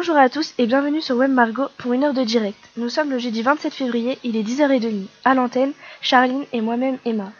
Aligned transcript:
Bonjour 0.00 0.16
à 0.16 0.30
tous 0.30 0.54
et 0.56 0.66
bienvenue 0.66 1.02
sur 1.02 1.16
Web 1.16 1.30
Margot 1.30 1.68
pour 1.76 1.92
une 1.92 2.04
heure 2.04 2.14
de 2.14 2.24
direct. 2.24 2.56
Nous 2.78 2.88
sommes 2.88 3.10
le 3.10 3.18
jeudi 3.18 3.42
27 3.42 3.74
février, 3.74 4.16
il 4.24 4.34
est 4.34 4.42
10h30. 4.42 5.04
À 5.26 5.34
l'antenne, 5.34 5.72
Charline 6.00 6.46
et 6.54 6.62
moi-même 6.62 6.96
Emma. 7.04 7.32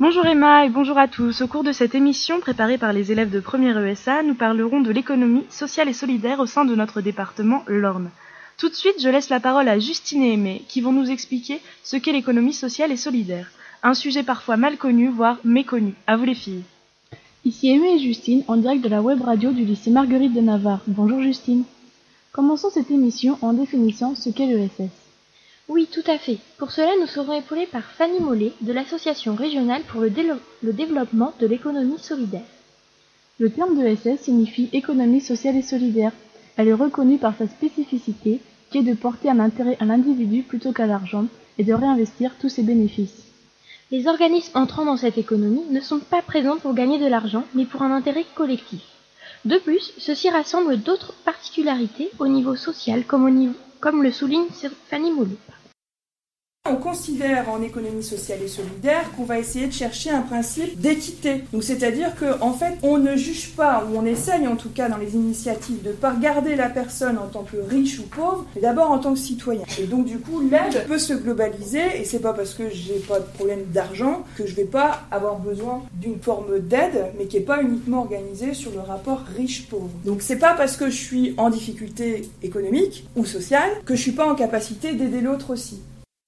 Bonjour 0.00 0.24
Emma 0.24 0.64
et 0.64 0.70
bonjour 0.70 0.96
à 0.96 1.08
tous. 1.08 1.42
Au 1.42 1.46
cours 1.46 1.62
de 1.62 1.72
cette 1.72 1.94
émission 1.94 2.40
préparée 2.40 2.78
par 2.78 2.94
les 2.94 3.12
élèves 3.12 3.28
de 3.28 3.38
première 3.38 3.76
ESA, 3.84 4.22
nous 4.22 4.34
parlerons 4.34 4.80
de 4.80 4.90
l'économie 4.92 5.44
sociale 5.50 5.90
et 5.90 5.92
solidaire 5.92 6.40
au 6.40 6.46
sein 6.46 6.64
de 6.64 6.74
notre 6.74 7.02
département 7.02 7.62
l'Orne. 7.66 8.08
Tout 8.56 8.70
de 8.70 8.74
suite, 8.74 8.98
je 8.98 9.10
laisse 9.10 9.28
la 9.28 9.38
parole 9.38 9.68
à 9.68 9.78
Justine 9.78 10.22
et 10.22 10.32
Aimé 10.32 10.62
qui 10.68 10.80
vont 10.80 10.92
nous 10.92 11.10
expliquer 11.10 11.60
ce 11.82 11.98
qu'est 11.98 12.12
l'économie 12.12 12.54
sociale 12.54 12.92
et 12.92 12.96
solidaire. 12.96 13.50
Un 13.82 13.92
sujet 13.92 14.22
parfois 14.22 14.56
mal 14.56 14.78
connu, 14.78 15.10
voire 15.10 15.36
méconnu. 15.44 15.92
À 16.06 16.16
vous 16.16 16.24
les 16.24 16.34
filles. 16.34 16.62
Ici 17.44 17.68
Aimé 17.68 17.96
et 17.96 17.98
Justine 17.98 18.42
en 18.48 18.56
direct 18.56 18.82
de 18.82 18.88
la 18.88 19.02
web 19.02 19.20
radio 19.20 19.52
du 19.52 19.66
lycée 19.66 19.90
Marguerite 19.90 20.32
de 20.32 20.40
Navarre. 20.40 20.80
Bonjour 20.86 21.20
Justine. 21.20 21.64
Commençons 22.36 22.68
cette 22.68 22.90
émission 22.90 23.38
en 23.40 23.54
définissant 23.54 24.14
ce 24.14 24.28
qu'est 24.28 24.44
l'ESS. 24.44 24.90
Oui, 25.70 25.88
tout 25.90 26.02
à 26.06 26.18
fait. 26.18 26.36
Pour 26.58 26.70
cela, 26.70 26.90
nous 27.00 27.06
serons 27.06 27.32
épaulés 27.32 27.64
par 27.64 27.84
Fanny 27.92 28.20
Mollet 28.20 28.52
de 28.60 28.74
l'Association 28.74 29.34
régionale 29.34 29.80
pour 29.88 30.02
le, 30.02 30.12
le 30.62 30.72
développement 30.74 31.32
de 31.40 31.46
l'économie 31.46 31.98
solidaire. 31.98 32.44
Le 33.38 33.48
terme 33.48 33.74
d'ESS 33.74 34.20
signifie 34.20 34.68
économie 34.74 35.22
sociale 35.22 35.56
et 35.56 35.62
solidaire. 35.62 36.12
Elle 36.58 36.68
est 36.68 36.74
reconnue 36.74 37.16
par 37.16 37.34
sa 37.38 37.46
spécificité 37.46 38.42
qui 38.70 38.78
est 38.78 38.82
de 38.82 38.92
porter 38.92 39.30
un 39.30 39.40
intérêt 39.40 39.78
à 39.80 39.86
l'individu 39.86 40.42
plutôt 40.42 40.72
qu'à 40.72 40.86
l'argent 40.86 41.28
et 41.56 41.64
de 41.64 41.72
réinvestir 41.72 42.32
tous 42.38 42.50
ses 42.50 42.62
bénéfices. 42.62 43.24
Les 43.90 44.08
organismes 44.08 44.58
entrant 44.58 44.84
dans 44.84 44.98
cette 44.98 45.16
économie 45.16 45.64
ne 45.70 45.80
sont 45.80 46.00
pas 46.00 46.20
présents 46.20 46.58
pour 46.58 46.74
gagner 46.74 46.98
de 46.98 47.06
l'argent, 47.06 47.44
mais 47.54 47.64
pour 47.64 47.80
un 47.80 47.92
intérêt 47.92 48.26
collectif. 48.34 48.82
De 49.46 49.58
plus, 49.58 49.92
ceci 49.98 50.28
rassemble 50.28 50.76
d'autres 50.76 51.12
particularités 51.24 52.10
au 52.18 52.26
niveau 52.26 52.56
social, 52.56 53.04
comme, 53.06 54.02
le 54.02 54.10
souligne 54.10 54.48
Fanny 54.90 55.12
Mollet. 55.12 55.36
On 56.68 56.76
considère 56.76 57.48
en 57.48 57.62
économie 57.62 58.02
sociale 58.02 58.40
et 58.44 58.48
solidaire 58.48 59.12
qu'on 59.16 59.24
va 59.24 59.38
essayer 59.38 59.68
de 59.68 59.72
chercher 59.72 60.10
un 60.10 60.22
principe 60.22 60.80
d'équité. 60.80 61.44
Donc 61.52 61.62
c'est-à-dire 61.62 62.12
qu'en 62.16 62.48
en 62.48 62.52
fait, 62.52 62.76
on 62.82 62.98
ne 62.98 63.14
juge 63.14 63.50
pas, 63.50 63.86
ou 63.88 63.96
on 63.96 64.04
essaye 64.04 64.48
en 64.48 64.56
tout 64.56 64.70
cas 64.70 64.88
dans 64.88 64.96
les 64.96 65.14
initiatives 65.14 65.82
de 65.82 65.90
ne 65.90 65.94
pas 65.94 66.10
regarder 66.10 66.56
la 66.56 66.68
personne 66.68 67.18
en 67.18 67.28
tant 67.28 67.44
que 67.44 67.56
riche 67.56 68.00
ou 68.00 68.02
pauvre, 68.02 68.46
mais 68.54 68.62
d'abord 68.62 68.90
en 68.90 68.98
tant 68.98 69.12
que 69.14 69.18
citoyen. 69.18 69.62
Et 69.78 69.84
donc 69.84 70.06
du 70.06 70.18
coup, 70.18 70.40
l'aide 70.40 70.86
peut 70.88 70.98
se 70.98 71.12
globaliser, 71.12 72.00
et 72.00 72.04
c'est 72.04 72.18
pas 72.18 72.32
parce 72.32 72.54
que 72.54 72.68
j'ai 72.70 72.98
pas 72.98 73.20
de 73.20 73.26
problème 73.34 73.64
d'argent 73.72 74.24
que 74.36 74.46
je 74.46 74.54
vais 74.54 74.64
pas 74.64 75.02
avoir 75.12 75.38
besoin 75.38 75.82
d'une 75.94 76.18
forme 76.20 76.58
d'aide, 76.58 77.12
mais 77.16 77.26
qui 77.26 77.36
est 77.36 77.40
pas 77.40 77.62
uniquement 77.62 78.00
organisée 78.00 78.54
sur 78.54 78.72
le 78.72 78.80
rapport 78.80 79.22
riche-pauvre. 79.36 79.90
Donc 80.04 80.20
c'est 80.20 80.38
pas 80.38 80.54
parce 80.54 80.76
que 80.76 80.90
je 80.90 80.96
suis 80.96 81.34
en 81.36 81.50
difficulté 81.50 82.28
économique 82.42 83.06
ou 83.14 83.24
sociale 83.24 83.70
que 83.84 83.94
je 83.94 84.02
suis 84.02 84.12
pas 84.12 84.26
en 84.26 84.34
capacité 84.34 84.94
d'aider 84.94 85.20
l'autre 85.20 85.50
aussi. 85.50 85.78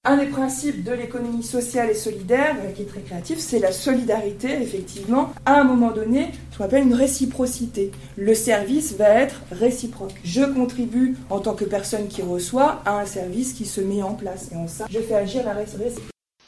Un 0.09 0.17
des 0.17 0.25
principes 0.25 0.83
de 0.83 0.91
l'économie 0.91 1.43
sociale 1.43 1.91
et 1.91 1.93
solidaire, 1.93 2.55
euh, 2.63 2.71
qui 2.71 2.81
est 2.81 2.85
très 2.85 3.01
créatif, 3.01 3.37
c'est 3.37 3.59
la 3.59 3.71
solidarité, 3.71 4.47
effectivement, 4.59 5.31
à 5.45 5.61
un 5.61 5.63
moment 5.63 5.91
donné, 5.91 6.31
ce 6.51 6.57
qu'on 6.57 6.63
appelle 6.63 6.85
une 6.85 6.95
réciprocité. 6.95 7.91
Le 8.17 8.33
service 8.33 8.95
va 8.97 9.09
être 9.09 9.43
réciproque. 9.51 10.15
Je 10.23 10.41
contribue 10.41 11.15
en 11.29 11.37
tant 11.37 11.53
que 11.53 11.63
personne 11.63 12.07
qui 12.07 12.23
reçoit 12.23 12.81
à 12.87 12.99
un 12.99 13.05
service 13.05 13.53
qui 13.53 13.67
se 13.67 13.81
met 13.81 14.01
en 14.01 14.15
place. 14.15 14.49
Et 14.51 14.55
en 14.55 14.67
ça, 14.67 14.87
je 14.89 14.97
fais 14.97 15.13
agir 15.13 15.45
la 15.45 15.53
réciprocité. 15.53 16.01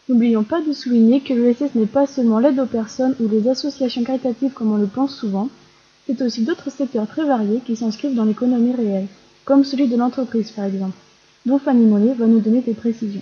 N'oublions 0.09 0.44
pas 0.44 0.62
de 0.62 0.73
souligner 0.73 1.22
que 1.22 1.36
l'ESS 1.36 1.75
n'est 1.75 1.86
pas 1.86 2.08
seulement 2.08 2.40
l'aide 2.40 2.59
aux 2.59 2.66
personnes 2.66 3.16
ou 3.20 3.28
les 3.30 3.48
associations 3.48 4.03
caritatives 4.03 4.53
comme 4.53 4.72
on 4.72 4.78
le 4.78 4.88
pense 4.88 5.16
souvent, 5.16 5.50
c'est 6.08 6.20
aussi 6.23 6.46
d'autres 6.46 6.72
secteurs 6.72 7.06
très 7.06 7.25
variés 7.25 7.62
qui 7.64 7.75
s'inscrivent 7.75 8.16
dans 8.16 8.25
l'économie 8.25 8.74
réelle, 8.74 9.06
comme 9.46 9.64
celui 9.64 9.88
de 9.88 9.97
l'entreprise 9.97 10.50
par 10.50 10.66
exemple, 10.66 10.97
dont 11.46 11.59
Fanny 11.59 11.85
Mollet 11.85 12.16
va 12.16 12.25
nous 12.25 12.40
donner 12.40 12.62
des 12.62 12.74
précisions. 12.74 13.22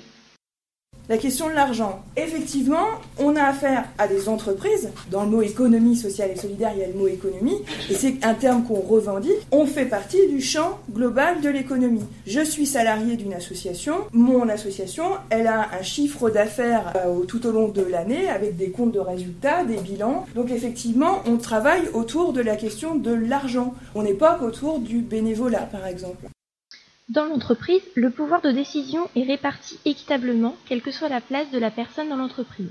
La 1.10 1.18
question 1.18 1.50
de 1.50 1.54
l'argent. 1.54 2.04
Effectivement, 2.18 2.86
on 3.18 3.36
a 3.36 3.42
affaire 3.42 3.86
à 3.98 4.08
des 4.08 4.30
entreprises. 4.30 4.92
Dans 5.10 5.24
le 5.24 5.32
mot 5.32 5.42
économie 5.42 5.96
sociale 5.96 6.30
et 6.30 6.36
solidaire, 6.36 6.70
il 6.76 6.82
y 6.82 6.84
a 6.84 6.88
le 6.88 6.94
mot 6.94 7.08
économie, 7.08 7.58
et 7.90 7.96
c'est 7.96 8.24
un 8.24 8.36
terme 8.36 8.64
qu'on 8.64 8.80
revendique. 8.80 9.48
On 9.52 9.66
fait 9.66 9.88
partie 9.88 10.28
du 10.28 10.40
champ 10.40 10.78
global 10.92 11.42
de 11.42 11.50
l'économie. 11.50 12.06
Je 12.28 12.42
suis 12.42 12.68
salarié 12.68 13.18
d'une 13.18 13.34
association. 13.34 13.96
Mon 14.14 14.50
association, 14.50 15.06
elle 15.32 15.48
a 15.48 15.70
un 15.80 15.82
chiffre 15.82 16.30
d'affaires 16.30 16.94
euh, 16.98 17.22
tout 17.26 17.48
au 17.48 17.52
long 17.52 17.70
de 17.70 17.82
l'année 17.82 18.30
avec 18.30 18.56
des 18.56 18.70
comptes 18.70 18.92
de 18.92 19.00
résultats, 19.00 19.64
des 19.64 19.78
bilans. 19.78 20.28
Donc 20.36 20.52
effectivement, 20.52 21.24
on 21.26 21.38
travaille 21.38 21.90
autour 21.96 22.34
de 22.34 22.42
la 22.42 22.56
question 22.56 22.94
de 22.94 23.16
l'argent. 23.16 23.74
On 23.96 24.04
n'est 24.04 24.14
pas 24.14 24.38
qu'autour 24.40 24.78
du 24.78 25.00
bénévolat, 25.00 25.68
par 25.72 25.88
exemple. 25.88 26.30
Dans 27.10 27.26
l'entreprise, 27.26 27.82
le 27.96 28.12
pouvoir 28.12 28.42
de 28.42 28.52
décision 28.52 29.10
est 29.16 29.24
réparti 29.24 29.80
équitablement, 29.84 30.56
quelle 30.68 30.84
que 30.84 30.92
soit 30.92 31.10
la 31.10 31.22
place 31.22 31.50
de 31.50 31.58
la 31.58 31.72
personne 31.72 32.10
dans 32.10 32.16
l'entreprise. 32.16 32.70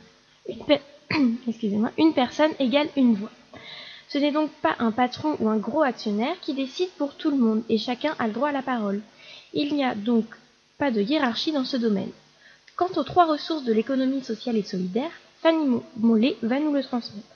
Une, 0.48 1.38
Excusez-moi, 1.48 1.90
une 1.98 2.14
personne 2.14 2.52
égale 2.60 2.88
une 2.96 3.14
voix. 3.14 3.32
Ce 4.08 4.16
n'est 4.16 4.30
donc 4.30 4.50
pas 4.62 4.76
un 4.78 4.92
patron 4.92 5.36
ou 5.40 5.48
un 5.48 5.56
gros 5.56 5.82
actionnaire 5.82 6.38
qui 6.40 6.54
décide 6.54 6.90
pour 6.98 7.14
tout 7.14 7.30
le 7.30 7.36
monde 7.36 7.62
et 7.68 7.78
chacun 7.78 8.14
a 8.20 8.28
le 8.28 8.32
droit 8.32 8.50
à 8.50 8.52
la 8.52 8.62
parole. 8.62 9.00
Il 9.54 9.74
n'y 9.74 9.84
a 9.84 9.96
donc 9.96 10.26
pas 10.78 10.92
de 10.92 11.00
hiérarchie 11.00 11.52
dans 11.52 11.64
ce 11.64 11.76
domaine. 11.76 12.12
Quant 12.76 12.90
aux 12.96 13.02
trois 13.02 13.26
ressources 13.26 13.64
de 13.64 13.72
l'économie 13.72 14.22
sociale 14.22 14.56
et 14.56 14.62
solidaire, 14.62 15.10
Fanny 15.42 15.80
Mollet 15.96 16.36
va 16.42 16.60
nous 16.60 16.72
le 16.72 16.84
transmettre. 16.84 17.26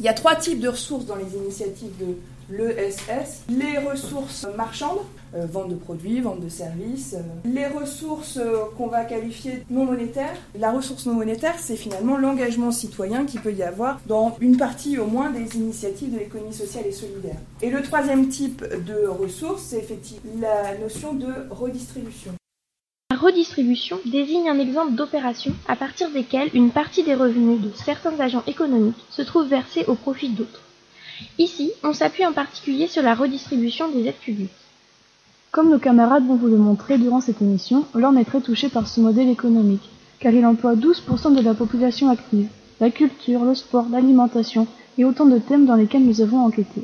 Il 0.00 0.04
y 0.04 0.08
a 0.08 0.14
trois 0.14 0.34
types 0.34 0.60
de 0.60 0.68
ressources 0.68 1.06
dans 1.06 1.16
les 1.16 1.36
initiatives 1.36 1.92
de 1.98 2.16
l'ESS. 2.50 3.44
Les 3.48 3.78
ressources 3.78 4.46
marchandes, 4.56 4.98
euh, 5.34 5.46
vente 5.46 5.70
de 5.70 5.76
produits, 5.76 6.20
vente 6.20 6.40
de 6.40 6.48
services. 6.48 7.14
Euh, 7.14 7.48
les 7.48 7.66
ressources 7.66 8.38
euh, 8.38 8.64
qu'on 8.76 8.88
va 8.88 9.04
qualifier 9.04 9.64
non 9.70 9.84
monétaires. 9.84 10.36
La 10.58 10.72
ressource 10.72 11.06
non 11.06 11.14
monétaire, 11.14 11.54
c'est 11.58 11.76
finalement 11.76 12.18
l'engagement 12.18 12.72
citoyen 12.72 13.24
qu'il 13.24 13.40
peut 13.40 13.52
y 13.52 13.62
avoir 13.62 14.00
dans 14.06 14.36
une 14.40 14.56
partie 14.56 14.98
au 14.98 15.06
moins 15.06 15.30
des 15.30 15.56
initiatives 15.56 16.12
de 16.12 16.18
l'économie 16.18 16.54
sociale 16.54 16.86
et 16.86 16.92
solidaire. 16.92 17.36
Et 17.62 17.70
le 17.70 17.82
troisième 17.82 18.28
type 18.28 18.64
de 18.84 19.06
ressources, 19.06 19.62
c'est 19.62 19.78
effectivement 19.78 20.32
la 20.40 20.76
notion 20.78 21.14
de 21.14 21.28
redistribution. 21.50 22.32
Redistribution 23.24 24.00
désigne 24.04 24.50
un 24.50 24.58
exemple 24.58 24.92
d'opération 24.92 25.54
à 25.66 25.76
partir 25.76 26.10
desquelles 26.10 26.50
une 26.52 26.68
partie 26.70 27.02
des 27.04 27.14
revenus 27.14 27.58
de 27.58 27.70
certains 27.74 28.20
agents 28.20 28.42
économiques 28.46 29.02
se 29.08 29.22
trouve 29.22 29.46
versée 29.46 29.86
au 29.88 29.94
profit 29.94 30.28
d'autres. 30.28 30.60
Ici, 31.38 31.72
on 31.82 31.94
s'appuie 31.94 32.26
en 32.26 32.34
particulier 32.34 32.86
sur 32.86 33.02
la 33.02 33.14
redistribution 33.14 33.88
des 33.88 34.08
aides 34.08 34.14
publiques. 34.22 34.50
Comme 35.52 35.70
nos 35.70 35.78
camarades 35.78 36.26
vont 36.26 36.34
vous 36.36 36.48
le 36.48 36.58
montrer 36.58 36.98
durant 36.98 37.22
cette 37.22 37.40
émission, 37.40 37.86
l'Orne 37.94 38.18
est 38.18 38.26
très 38.26 38.42
touché 38.42 38.68
par 38.68 38.86
ce 38.88 39.00
modèle 39.00 39.30
économique, 39.30 39.88
car 40.20 40.34
il 40.34 40.44
emploie 40.44 40.74
12% 40.74 41.34
de 41.34 41.40
la 41.40 41.54
population 41.54 42.10
active, 42.10 42.48
la 42.78 42.90
culture, 42.90 43.42
le 43.46 43.54
sport, 43.54 43.86
l'alimentation 43.90 44.66
et 44.98 45.06
autant 45.06 45.24
de 45.24 45.38
thèmes 45.38 45.64
dans 45.64 45.76
lesquels 45.76 46.04
nous 46.04 46.20
avons 46.20 46.44
enquêté. 46.44 46.82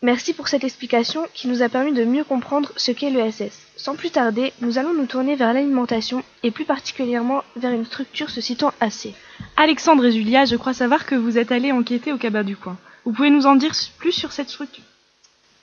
Merci 0.00 0.32
pour 0.32 0.46
cette 0.46 0.62
explication 0.62 1.26
qui 1.34 1.48
nous 1.48 1.60
a 1.60 1.68
permis 1.68 1.92
de 1.92 2.04
mieux 2.04 2.22
comprendre 2.22 2.70
ce 2.76 2.92
qu'est 2.92 3.10
l'ESS. 3.10 3.66
Sans 3.76 3.96
plus 3.96 4.10
tarder, 4.10 4.52
nous 4.60 4.78
allons 4.78 4.94
nous 4.94 5.06
tourner 5.06 5.34
vers 5.34 5.52
l'alimentation 5.52 6.22
et 6.44 6.52
plus 6.52 6.64
particulièrement 6.64 7.42
vers 7.56 7.72
une 7.72 7.84
structure 7.84 8.30
se 8.30 8.40
citant 8.40 8.72
assez. 8.78 9.12
Alexandre 9.56 10.04
et 10.04 10.12
Julia, 10.12 10.44
je 10.44 10.54
crois 10.54 10.72
savoir 10.72 11.04
que 11.04 11.16
vous 11.16 11.36
êtes 11.36 11.50
allés 11.50 11.72
enquêter 11.72 12.12
au 12.12 12.16
cabas 12.16 12.44
du 12.44 12.56
coin. 12.56 12.76
Vous 13.04 13.12
pouvez 13.12 13.30
nous 13.30 13.46
en 13.46 13.56
dire 13.56 13.72
plus 13.98 14.12
sur 14.12 14.30
cette 14.30 14.50
structure 14.50 14.84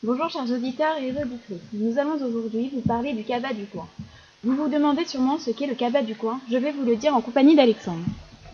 Bonjour 0.04 0.30
chers 0.30 0.52
auditeurs 0.52 0.98
et 1.02 1.12
auditrices. 1.12 1.62
Nous 1.72 1.98
allons 1.98 2.22
aujourd'hui 2.22 2.72
vous 2.74 2.82
parler 2.82 3.14
du 3.14 3.24
cabas 3.24 3.54
du 3.54 3.64
coin. 3.68 3.88
Vous 4.44 4.54
vous 4.54 4.68
demandez 4.68 5.06
sûrement 5.06 5.40
ce 5.40 5.52
qu'est 5.52 5.66
le 5.66 5.76
cabas 5.76 6.02
du 6.02 6.16
coin. 6.16 6.42
Je 6.52 6.58
vais 6.58 6.74
vous 6.74 6.84
le 6.84 6.98
dire 6.98 7.16
en 7.16 7.22
compagnie 7.22 7.56
d'Alexandre. 7.56 8.04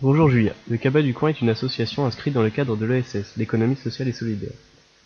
Bonjour 0.03 0.29
Julia. 0.29 0.53
Le 0.69 0.77
cabas 0.77 1.01
du 1.01 1.15
coin 1.15 1.29
est 1.29 1.41
une 1.41 1.49
association 1.49 2.05
inscrite 2.05 2.35
dans 2.35 2.43
le 2.43 2.51
cadre 2.51 2.77
de 2.77 2.85
l'ESS, 2.85 3.33
l'économie 3.35 3.77
sociale 3.77 4.07
et 4.07 4.13
solidaire. 4.13 4.53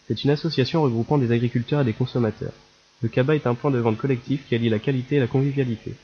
C'est 0.07 0.23
une 0.23 0.29
association 0.29 0.83
regroupant 0.83 1.17
des 1.17 1.31
agriculteurs 1.31 1.81
et 1.81 1.85
des 1.85 1.93
consommateurs. 1.93 2.53
Le 3.01 3.09
CABA 3.09 3.35
est 3.35 3.47
un 3.47 3.55
point 3.55 3.71
de 3.71 3.79
vente 3.79 3.97
collectif 3.97 4.47
qui 4.47 4.55
allie 4.55 4.69
la 4.69 4.79
qualité 4.79 5.15
et 5.15 5.19
la 5.19 5.27
convivialité. 5.27 5.95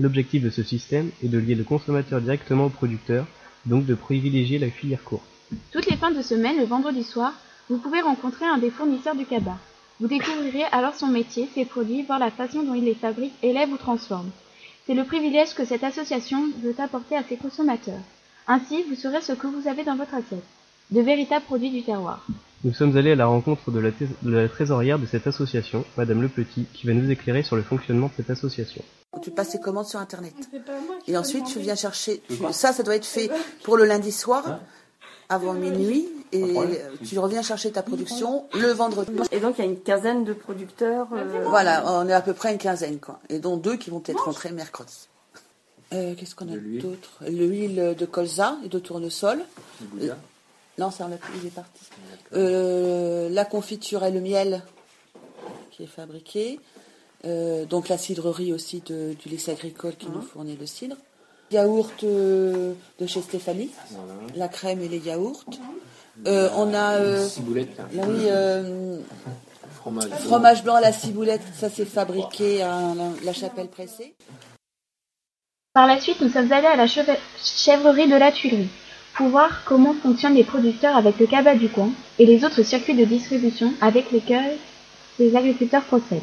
L'objectif 0.00 0.42
de 0.42 0.50
ce 0.50 0.62
système 0.62 1.10
est 1.22 1.28
de 1.28 1.38
lier 1.38 1.54
le 1.54 1.64
consommateur 1.64 2.20
directement 2.20 2.66
au 2.66 2.70
producteur, 2.70 3.26
donc 3.66 3.84
de 3.84 3.94
privilégier 3.94 4.58
la 4.58 4.70
filière 4.70 5.04
courte. 5.04 5.24
Toutes 5.72 5.90
les 5.90 5.96
fins 5.96 6.10
de 6.10 6.22
semaine, 6.22 6.58
le 6.58 6.64
vendredi 6.64 7.04
soir, 7.04 7.34
vous 7.68 7.78
pouvez 7.78 8.00
rencontrer 8.00 8.46
un 8.46 8.58
des 8.58 8.70
fournisseurs 8.70 9.14
du 9.14 9.26
CABA. 9.26 9.58
Vous 10.00 10.06
découvrirez 10.06 10.64
alors 10.72 10.94
son 10.94 11.08
métier, 11.08 11.48
ses 11.54 11.64
produits, 11.64 12.04
voir 12.04 12.18
la 12.18 12.30
façon 12.30 12.62
dont 12.62 12.74
il 12.74 12.84
les 12.84 12.94
fabrique, 12.94 13.34
élève 13.42 13.70
ou 13.70 13.76
transforme. 13.76 14.30
C'est 14.86 14.94
le 14.94 15.04
privilège 15.04 15.54
que 15.54 15.64
cette 15.64 15.84
association 15.84 16.48
veut 16.62 16.74
apporter 16.78 17.16
à 17.16 17.24
ses 17.24 17.36
consommateurs. 17.36 18.00
Ainsi, 18.46 18.84
vous 18.88 18.94
saurez 18.94 19.20
ce 19.20 19.32
que 19.32 19.46
vous 19.46 19.68
avez 19.68 19.84
dans 19.84 19.96
votre 19.96 20.14
assiette. 20.14 20.44
De 20.90 21.02
véritables 21.02 21.44
produits 21.44 21.70
du 21.70 21.82
terroir. 21.82 22.24
Nous 22.64 22.72
sommes 22.72 22.96
allés 22.96 23.12
à 23.12 23.14
la 23.14 23.26
rencontre 23.26 23.70
de 23.70 23.78
la, 24.24 24.48
trésorière 24.48 24.98
de 24.98 25.06
cette 25.06 25.26
association, 25.26 25.84
Madame 25.96 26.22
Le 26.22 26.28
Petit, 26.28 26.66
qui 26.74 26.86
va 26.86 26.92
nous 26.92 27.08
éclairer 27.10 27.42
sur 27.42 27.54
le 27.56 27.62
fonctionnement 27.62 28.08
de 28.08 28.12
cette 28.16 28.30
association. 28.30 28.82
Tu 29.22 29.30
passes 29.30 29.50
tes 29.50 29.60
commandes 29.60 29.86
sur 29.86 30.00
Internet. 30.00 30.34
Et 31.06 31.16
ensuite, 31.16 31.46
tu 31.46 31.60
viens 31.60 31.76
chercher. 31.76 32.20
ça, 32.52 32.72
ça 32.72 32.82
doit 32.82 32.96
être 32.96 33.06
fait 33.06 33.30
pour 33.62 33.76
le 33.76 33.84
lundi 33.84 34.12
soir. 34.12 34.60
avant 35.28 35.54
minuit 35.54 36.08
et 36.32 36.54
tu 37.06 37.18
reviens 37.18 37.42
chercher 37.42 37.70
ta 37.70 37.82
production 37.82 38.44
le 38.54 38.68
vendredi. 38.72 39.12
Et 39.30 39.40
donc 39.40 39.56
il 39.58 39.64
y 39.64 39.66
a 39.66 39.70
une 39.70 39.80
quinzaine 39.80 40.24
de 40.24 40.32
producteurs. 40.32 41.06
euh, 41.14 41.44
Voilà, 41.46 41.84
on 41.86 42.08
est 42.08 42.12
à 42.12 42.20
peu 42.20 42.32
près 42.34 42.52
une 42.52 42.58
quinzaine 42.58 42.98
quoi, 42.98 43.20
et 43.28 43.38
dont 43.38 43.56
deux 43.56 43.76
qui 43.76 43.90
vont 43.90 44.00
peut-être 44.00 44.24
rentrer 44.24 44.50
mercredi. 44.52 45.08
Euh, 45.94 46.14
Qu'est-ce 46.16 46.34
qu'on 46.34 46.48
a 46.48 46.56
d'autre? 46.56 47.10
L'huile 47.26 47.94
de 47.98 48.06
colza 48.06 48.56
et 48.64 48.68
de 48.68 48.78
tournesol. 48.78 49.40
Non, 50.78 50.90
ça 50.90 51.04
on 51.06 51.08
l'a 51.08 51.16
plus, 51.16 51.32
il 51.42 51.46
est 51.48 51.50
parti. 51.54 51.80
Euh, 52.34 53.28
la 53.30 53.44
confiture 53.44 54.04
et 54.04 54.10
le 54.10 54.20
miel 54.20 54.62
qui 55.72 55.82
est 55.84 55.86
fabriqué. 55.86 56.60
Euh, 57.24 57.64
donc 57.64 57.88
la 57.88 57.98
cidrerie 57.98 58.52
aussi 58.52 58.80
de- 58.86 59.14
du 59.20 59.28
lycée 59.28 59.50
agricole 59.50 59.96
qui 59.96 60.06
nous 60.08 60.22
fournit 60.22 60.56
le 60.56 60.66
cidre. 60.66 60.96
Yaourt 61.50 62.04
euh, 62.04 62.74
de 63.00 63.06
chez 63.06 63.22
Stéphanie, 63.22 63.70
la 64.36 64.48
crème 64.48 64.80
et 64.82 64.88
les 64.88 64.98
yaourts. 64.98 65.44
Euh, 66.26 66.48
on 66.56 66.72
a 66.74 67.26
Ciboulette. 67.28 67.76
là, 67.78 67.84
oui, 68.06 68.24
euh, 68.26 68.98
Fromage. 69.74 70.10
fromage 70.10 70.62
blanc 70.64 70.74
à 70.74 70.80
la 70.80 70.92
ciboulette, 70.92 71.40
ça 71.54 71.70
c'est 71.70 71.84
fabriqué 71.86 72.62
à 72.62 72.92
la, 72.94 73.04
la 73.24 73.32
chapelle 73.32 73.68
pressée. 73.68 74.14
Par 75.72 75.86
la 75.86 76.00
suite, 76.00 76.20
nous 76.20 76.28
sommes 76.28 76.50
allés 76.52 76.66
à 76.66 76.76
la 76.76 76.86
chèvrerie 76.86 78.08
de 78.08 78.16
la 78.16 78.32
Tuilerie 78.32 78.68
pour 79.18 79.30
voir 79.30 79.64
comment 79.64 79.94
fonctionnent 79.94 80.36
les 80.36 80.44
producteurs 80.44 80.96
avec 80.96 81.18
le 81.18 81.26
cabas 81.26 81.56
du 81.56 81.68
coin 81.68 81.90
et 82.20 82.24
les 82.24 82.44
autres 82.44 82.62
circuits 82.62 82.94
de 82.94 83.04
distribution 83.04 83.74
avec 83.80 84.12
lesquels 84.12 84.56
les 85.18 85.34
agriculteurs 85.34 85.82
procèdent. 85.82 86.22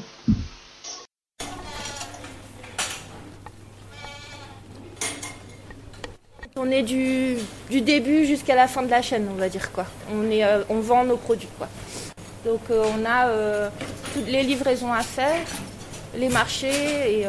On 6.55 6.71
est 6.71 6.83
du, 6.83 7.35
du 7.69 7.81
début 7.81 8.25
jusqu'à 8.25 8.55
la 8.55 8.69
fin 8.69 8.81
de 8.81 8.89
la 8.89 9.01
chaîne, 9.01 9.27
on 9.29 9.35
va 9.35 9.49
dire 9.49 9.73
quoi. 9.73 9.85
On, 10.13 10.31
est, 10.31 10.45
euh, 10.45 10.63
on 10.69 10.79
vend 10.79 11.03
nos 11.03 11.17
produits 11.17 11.49
quoi. 11.57 11.67
Donc 12.45 12.61
euh, 12.71 12.85
on 12.97 13.03
a 13.03 13.27
euh, 13.27 13.69
toutes 14.13 14.29
les 14.29 14.43
livraisons 14.43 14.93
à 14.93 15.01
faire, 15.01 15.45
les 16.17 16.29
marchés 16.29 17.19
et, 17.19 17.25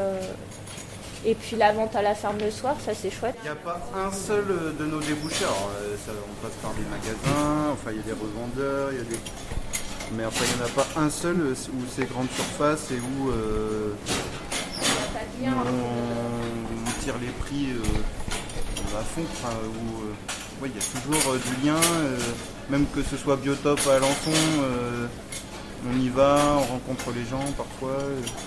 et 1.27 1.35
puis 1.35 1.57
la 1.57 1.73
vente 1.73 1.95
à 1.97 2.03
la 2.03 2.15
ferme 2.15 2.39
le 2.39 2.51
soir, 2.51 2.77
ça 2.85 2.93
c'est 2.95 3.11
chouette. 3.11 3.35
Il 3.43 3.47
n'y 3.47 3.49
a 3.51 3.57
pas 3.57 3.81
un 3.95 4.13
seul 4.13 4.45
euh, 4.49 4.73
de 4.79 4.85
nos 4.87 5.01
débouchés. 5.01 5.45
Alors, 5.45 5.71
euh, 5.83 5.97
ça- 6.07 6.13
on 6.13 6.47
passe 6.47 6.57
par 6.63 6.73
des 6.75 6.83
magasins, 6.89 7.71
enfin 7.73 7.91
il 7.91 7.97
y 7.97 8.01
a 8.01 8.03
des 8.05 8.13
revendeurs, 8.13 8.91
il 8.93 8.99
y 8.99 9.01
a 9.01 9.05
des. 9.05 9.19
Mais 10.17 10.25
enfin 10.25 10.45
il 10.49 10.57
n'y 10.57 10.63
en 10.63 10.67
a 10.67 10.69
pas 10.71 10.87
un 11.01 11.11
seul 11.11 11.37
euh, 11.41 11.53
où 11.75 11.83
c'est 11.95 12.09
grande 12.09 12.29
surface 12.31 12.93
et 12.93 13.01
où 13.01 13.31
euh, 13.31 13.93
on, 15.43 15.49
on 15.51 17.03
tire 17.03 17.15
les 17.21 17.29
prix 17.45 17.71
euh, 17.73 18.99
à 18.99 19.03
fond. 19.03 19.23
Enfin, 19.33 19.55
où, 19.65 20.03
euh, 20.03 20.63
ouais, 20.63 20.71
il 20.73 20.75
y 20.75 20.79
a 20.79 21.01
toujours 21.21 21.35
du 21.35 21.67
lien, 21.67 21.81
même 22.71 22.87
que 22.95 23.03
ce 23.03 23.17
soit 23.17 23.37
Biotope 23.37 23.81
à 23.91 23.97
Alençon, 23.97 24.31
on 25.89 25.99
y 26.01 26.09
va, 26.09 26.39
on 26.59 26.65
rencontre 26.73 27.11
les 27.15 27.25
gens 27.25 27.45
parfois. 27.57 27.97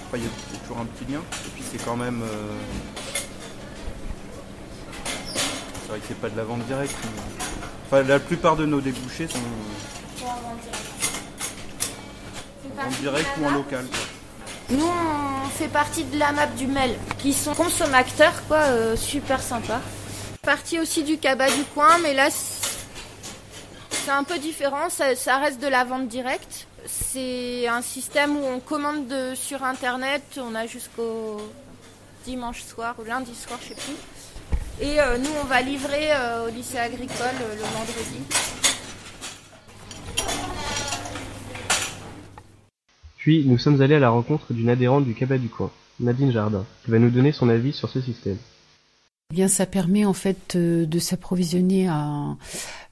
Enfin, 0.08 0.16
il 0.18 0.24
y 0.24 0.26
a 0.26 0.30
toujours 0.62 0.80
un 0.80 0.86
petit 0.86 1.12
lien. 1.12 1.20
Et 1.20 1.50
puis 1.56 1.64
c'est 1.72 1.84
quand 1.84 1.96
même. 1.98 2.22
euh, 2.24 2.54
c'est 5.82 5.90
vrai 5.90 6.00
que 6.00 6.06
c'est 6.08 6.20
pas 6.20 6.30
de 6.30 6.38
la 6.38 6.44
vente 6.44 6.66
directe. 6.66 6.96
mais- 7.04 7.44
Enfin, 7.92 8.04
la 8.04 8.20
plupart 8.20 8.56
de 8.56 8.66
nos 8.66 8.82
débouchés 8.82 9.28
sont 9.28 9.38
en 10.26 10.36
vente 12.84 13.00
directe 13.02 13.30
ou 13.42 13.46
en 13.46 13.52
local. 13.52 13.86
Nous 14.70 14.86
on 14.86 15.50
fait 15.50 15.68
partie 15.68 16.04
de 16.04 16.20
la 16.20 16.32
map 16.32 16.46
du 16.46 16.68
MEL, 16.68 16.96
qui 17.18 17.34
sont 17.34 17.56
consommateurs 17.56 18.34
quoi, 18.48 18.58
euh, 18.58 18.96
super 18.96 19.42
sympa. 19.42 19.82
Partie 20.44 20.80
aussi 20.80 21.04
du 21.04 21.18
cabas 21.18 21.50
du 21.50 21.64
coin, 21.74 21.98
mais 22.04 22.14
là 22.14 22.30
c'est 24.10 24.16
un 24.16 24.24
peu 24.24 24.40
différent, 24.40 24.90
ça, 24.90 25.16
ça 25.16 25.38
reste 25.38 25.62
de 25.62 25.68
la 25.68 25.84
vente 25.84 26.08
directe. 26.08 26.66
C'est 26.88 27.68
un 27.68 27.84
système 27.84 28.38
où 28.38 28.44
on 28.44 28.60
commande 28.60 29.08
de- 29.08 29.36
sur 29.36 29.64
internet, 29.64 30.24
on 30.38 30.56
a 30.56 30.66
jusqu'au 30.66 31.40
dimanche 32.26 32.64
soir 32.64 32.96
ou 33.00 33.04
lundi 33.04 33.36
soir, 33.36 33.60
je 33.62 33.68
sais 33.68 33.76
plus. 33.76 34.84
Et 34.84 35.00
euh, 35.00 35.20
nous 35.20 35.30
on 35.40 35.46
va 35.46 35.62
livrer 35.62 36.12
euh, 36.12 36.48
au 36.48 36.50
lycée 36.50 36.80
agricole 36.80 37.38
euh, 37.40 37.54
le 37.54 37.62
vendredi. 37.62 38.20
Puis, 43.18 43.44
nous 43.46 43.60
sommes 43.60 43.80
allés 43.80 43.94
à 43.96 44.00
la 44.00 44.10
rencontre 44.10 44.54
d'une 44.54 44.70
adhérente 44.70 45.06
du 45.06 45.14
cabas 45.14 45.38
du 45.38 45.50
coin, 45.50 45.70
Nadine 46.00 46.32
Jardin, 46.32 46.66
qui 46.84 46.90
va 46.90 46.98
nous 46.98 47.12
donner 47.12 47.32
son 47.32 47.48
avis 47.48 47.74
sur 47.74 47.90
ce 47.92 48.02
système. 48.02 48.38
Eh 49.32 49.36
bien, 49.36 49.48
ça 49.48 49.68
permet 49.68 50.06
en 50.06 50.14
fait 50.14 50.56
euh, 50.56 50.88
de 50.88 50.98
s'approvisionner 50.98 51.88
à, 51.88 52.36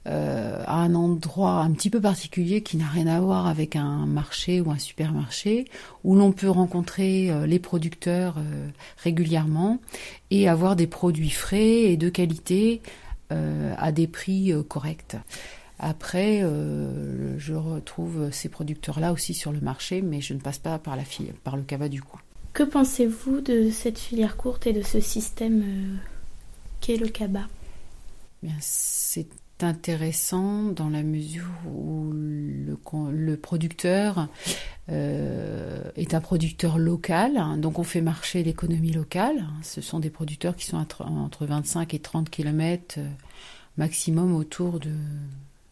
euh, 0.08 0.62
à 0.66 0.76
un 0.76 0.94
endroit 0.94 1.60
un 1.60 1.70
petit 1.72 1.90
peu 1.90 2.00
particulier 2.00 2.62
qui 2.62 2.78
n'a 2.78 2.86
rien 2.86 3.06
à 3.06 3.20
voir 3.20 3.46
avec 3.46 3.76
un 3.76 4.06
marché 4.06 4.62
ou 4.62 4.70
un 4.70 4.78
supermarché, 4.78 5.66
où 6.02 6.14
l'on 6.14 6.32
peut 6.32 6.48
rencontrer 6.48 7.30
euh, 7.30 7.46
les 7.46 7.58
producteurs 7.58 8.36
euh, 8.38 8.68
régulièrement 8.96 9.80
et 10.30 10.48
avoir 10.48 10.76
des 10.76 10.86
produits 10.86 11.30
frais 11.30 11.82
et 11.82 11.96
de 11.96 12.08
qualité 12.08 12.80
à 13.30 13.92
des 13.92 14.06
prix 14.06 14.54
corrects. 14.68 15.16
Après, 15.78 16.42
je 17.36 17.52
retrouve 17.52 18.30
ces 18.32 18.48
producteurs-là 18.48 19.12
aussi 19.12 19.34
sur 19.34 19.52
le 19.52 19.60
marché, 19.60 20.00
mais 20.00 20.22
je 20.22 20.32
ne 20.32 20.38
passe 20.38 20.58
pas 20.58 20.78
par, 20.78 20.96
la 20.96 21.04
file, 21.04 21.34
par 21.44 21.58
le 21.58 21.62
cabas 21.62 21.88
du 21.88 22.00
coin. 22.00 22.20
Que 22.54 22.62
pensez-vous 22.62 23.42
de 23.42 23.68
cette 23.70 23.98
filière 23.98 24.38
courte 24.38 24.66
et 24.66 24.72
de 24.72 24.80
ce 24.80 25.00
système 25.00 25.62
qu'est 26.80 26.96
le 26.96 27.08
cabas 27.08 27.48
Bien, 28.42 28.56
c'est 28.60 29.26
intéressant 29.64 30.64
dans 30.64 30.88
la 30.88 31.02
mesure 31.02 31.48
où 31.66 32.10
le, 32.12 33.36
producteur 33.36 34.28
euh, 34.90 35.82
est 35.96 36.14
un 36.14 36.20
producteur 36.20 36.78
local, 36.78 37.36
hein, 37.36 37.56
donc 37.56 37.78
on 37.78 37.84
fait 37.84 38.00
marcher 38.00 38.42
l'économie 38.42 38.92
locale. 38.92 39.38
hein. 39.40 39.52
Ce 39.62 39.80
sont 39.80 40.00
des 40.00 40.10
producteurs 40.10 40.56
qui 40.56 40.66
sont 40.66 40.76
entre, 40.76 41.02
entre 41.02 41.46
25 41.46 41.94
et 41.94 41.98
30 41.98 42.30
km 42.30 43.00
maximum 43.78 44.34
autour 44.34 44.80
de, 44.80 44.92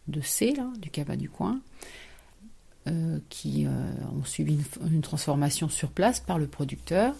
de 0.09 0.21
C, 0.23 0.55
du 0.81 0.91
cabas 0.91 1.17
du 1.17 1.29
coin, 1.29 1.61
euh, 2.87 3.19
qui 3.29 3.67
euh, 3.67 3.71
ont 4.19 4.25
subi 4.25 4.59
une 4.91 5.03
transformation 5.03 5.69
sur 5.69 5.91
place 5.91 6.21
par 6.21 6.39
le 6.39 6.47
producteur. 6.47 7.15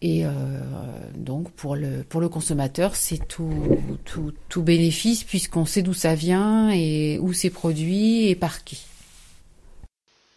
Et 0.00 0.24
euh, 0.24 0.30
donc 1.16 1.50
pour 1.50 1.74
le, 1.74 2.04
pour 2.08 2.20
le 2.20 2.28
consommateur, 2.28 2.94
c'est 2.94 3.26
tout, 3.26 3.50
tout, 4.04 4.32
tout 4.48 4.62
bénéfice 4.62 5.24
puisqu'on 5.24 5.66
sait 5.66 5.82
d'où 5.82 5.92
ça 5.94 6.14
vient 6.14 6.70
et 6.70 7.18
où 7.20 7.32
c'est 7.32 7.50
produit 7.50 8.28
et 8.28 8.36
par 8.36 8.62
qui. 8.64 8.86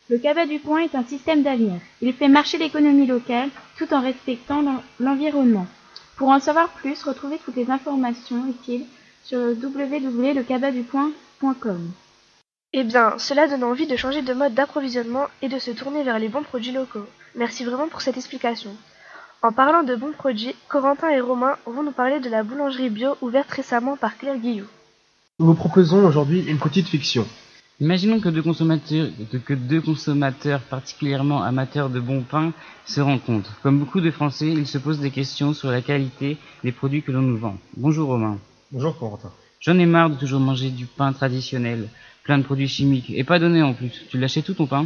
Le 0.09 0.17
cabas 0.17 0.47
du 0.47 0.59
coin 0.59 0.79
est 0.79 0.95
un 0.95 1.03
système 1.05 1.43
d'avenir. 1.43 1.79
Il 2.01 2.11
fait 2.13 2.27
marcher 2.27 2.57
l'économie 2.57 3.05
locale 3.05 3.49
tout 3.77 3.93
en 3.93 4.01
respectant 4.01 4.63
l'en- 4.63 4.81
l'environnement. 4.99 5.67
Pour 6.17 6.29
en 6.29 6.39
savoir 6.39 6.69
plus, 6.69 7.03
retrouvez 7.03 7.37
toutes 7.45 7.55
les 7.55 7.69
informations 7.69 8.47
utiles 8.49 8.85
sur 9.23 9.37
www.lecabasducoin.com. 9.39 11.91
Eh 12.73 12.83
bien, 12.83 13.17
cela 13.17 13.47
donne 13.47 13.63
envie 13.63 13.87
de 13.87 13.95
changer 13.95 14.21
de 14.21 14.33
mode 14.33 14.53
d'approvisionnement 14.53 15.25
et 15.41 15.49
de 15.49 15.59
se 15.59 15.71
tourner 15.71 16.03
vers 16.03 16.19
les 16.19 16.29
bons 16.29 16.43
produits 16.43 16.71
locaux. 16.71 17.05
Merci 17.35 17.63
vraiment 17.63 17.87
pour 17.87 18.01
cette 18.01 18.17
explication. 18.17 18.71
En 19.43 19.51
parlant 19.51 19.81
de 19.81 19.95
bons 19.95 20.11
produits, 20.11 20.53
Corentin 20.67 21.09
et 21.09 21.19
Romain 21.19 21.55
vont 21.65 21.81
nous 21.81 21.91
parler 21.91 22.19
de 22.19 22.29
la 22.29 22.43
boulangerie 22.43 22.91
bio 22.91 23.15
ouverte 23.21 23.49
récemment 23.49 23.97
par 23.97 24.15
Claire 24.15 24.37
Guillou. 24.37 24.65
Nous 25.39 25.47
vous 25.47 25.55
proposons 25.55 26.05
aujourd'hui 26.05 26.43
une 26.43 26.59
petite 26.59 26.87
fiction. 26.87 27.25
Imaginons 27.79 28.19
que 28.19 28.29
deux 28.29 28.43
consommateurs, 28.43 29.07
que 29.43 29.55
deux 29.55 29.81
consommateurs 29.81 30.61
particulièrement 30.61 31.41
amateurs 31.41 31.89
de 31.89 31.99
bon 31.99 32.21
pain 32.21 32.53
se 32.85 33.01
rencontrent. 33.01 33.59
Comme 33.63 33.79
beaucoup 33.79 33.99
de 33.99 34.11
Français, 34.11 34.49
ils 34.49 34.67
se 34.67 34.77
posent 34.77 34.99
des 34.99 35.09
questions 35.09 35.53
sur 35.55 35.71
la 35.71 35.81
qualité 35.81 36.37
des 36.63 36.71
produits 36.71 37.01
que 37.01 37.11
l'on 37.11 37.23
nous 37.23 37.37
vend. 37.37 37.57
Bonjour 37.77 38.09
Romain. 38.09 38.37
Bonjour 38.71 38.95
Corentin. 38.99 39.31
J'en 39.59 39.79
ai 39.79 39.87
marre 39.87 40.11
de 40.11 40.17
toujours 40.17 40.39
manger 40.39 40.69
du 40.69 40.85
pain 40.85 41.13
traditionnel, 41.13 41.89
plein 42.23 42.37
de 42.37 42.43
produits 42.43 42.67
chimiques, 42.67 43.09
et 43.09 43.23
pas 43.23 43.39
donné 43.39 43.63
en 43.63 43.73
plus. 43.73 44.05
Tu 44.07 44.19
l'achètes 44.19 44.45
tout 44.45 44.53
ton 44.53 44.67
pain? 44.67 44.85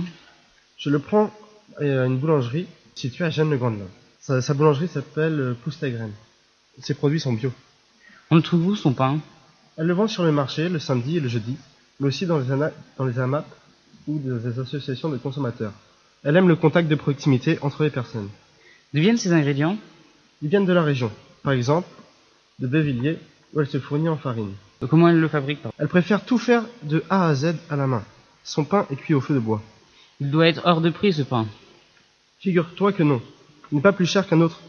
Je 0.78 0.90
le 0.90 1.00
prends 1.00 1.30
euh, 1.82 2.04
à 2.04 2.06
une 2.06 2.18
boulangerie 2.18 2.68
située 2.94 3.26
à 3.26 3.30
Jeanne-le-Grand-Delin. 3.30 3.84
Sa, 4.26 4.42
sa 4.42 4.54
boulangerie 4.54 4.88
s'appelle 4.88 5.40
euh, 5.40 5.54
Pousse 5.64 5.80
ta 5.80 5.90
graine. 5.90 6.12
Ses 6.80 6.94
produits 6.96 7.20
sont 7.20 7.34
bio. 7.34 7.52
On 8.32 8.36
le 8.36 8.42
trouve 8.42 8.66
où 8.68 8.76
son 8.76 8.94
pain? 8.94 9.20
Elle 9.78 9.86
le 9.88 9.94
vend 9.94 10.08
sur 10.08 10.24
le 10.24 10.32
marché 10.32 10.68
le 10.70 10.80
samedi 10.80 11.18
et 11.18 11.20
le 11.20 11.28
jeudi, 11.28 11.58
mais 12.00 12.08
aussi 12.08 12.26
dans 12.26 12.40
les, 12.40 12.52
ana- 12.52 12.72
dans 12.98 13.06
les 13.06 13.20
AMAP 13.20 13.46
ou 14.08 14.18
dans 14.20 14.38
les 14.44 14.60
associations 14.60 15.10
de 15.10 15.18
consommateurs. 15.18 15.74
Elle 16.24 16.36
aime 16.38 16.48
le 16.48 16.56
contact 16.56 16.88
de 16.88 16.96
proximité 16.96 17.60
entre 17.62 17.84
les 17.84 17.92
personnes. 17.92 18.30
D'où 18.94 19.02
viennent 19.02 19.18
ces 19.18 19.32
ingrédients? 19.32 19.78
Ils 20.42 20.50
viennent 20.50 20.66
de 20.66 20.74
la 20.74 20.82
région. 20.82 21.12
Par 21.44 21.54
exemple, 21.54 21.88
de 22.60 22.68
Bévilliers, 22.68 23.20
où 23.54 23.62
elle 23.62 23.68
se 23.68 23.80
fournit 23.80 24.10
en 24.10 24.18
farine. 24.18 24.54
Comment 24.90 25.10
elle 25.10 25.20
le 25.20 25.28
fabrique 25.28 25.60
Elle 25.78 25.88
préfère 25.88 26.26
tout 26.26 26.38
faire 26.40 26.64
de 26.84 27.04
A 27.10 27.28
à 27.28 27.36
Z 27.36 27.56
à 27.70 27.76
la 27.76 27.86
main. 27.88 28.04
Son 28.44 28.64
pain 28.66 28.88
est 28.92 28.96
cuit 28.96 29.14
au 29.14 29.22
feu 29.22 29.34
de 29.36 29.40
bois. 29.40 29.62
Il 30.20 30.32
doit 30.32 30.48
être 30.48 30.62
hors 30.66 30.82
de 30.82 30.90
prix 30.90 31.14
ce 31.14 31.22
pain. 31.24 31.46
Figure-toi 32.40 32.92
que 32.94 33.04
non. 33.04 33.22
Il 33.72 33.76
n'est 33.76 33.82
pas 33.82 33.94
plus 33.94 34.06
cher 34.06 34.28
qu'un 34.28 34.42
autre. 34.42 34.60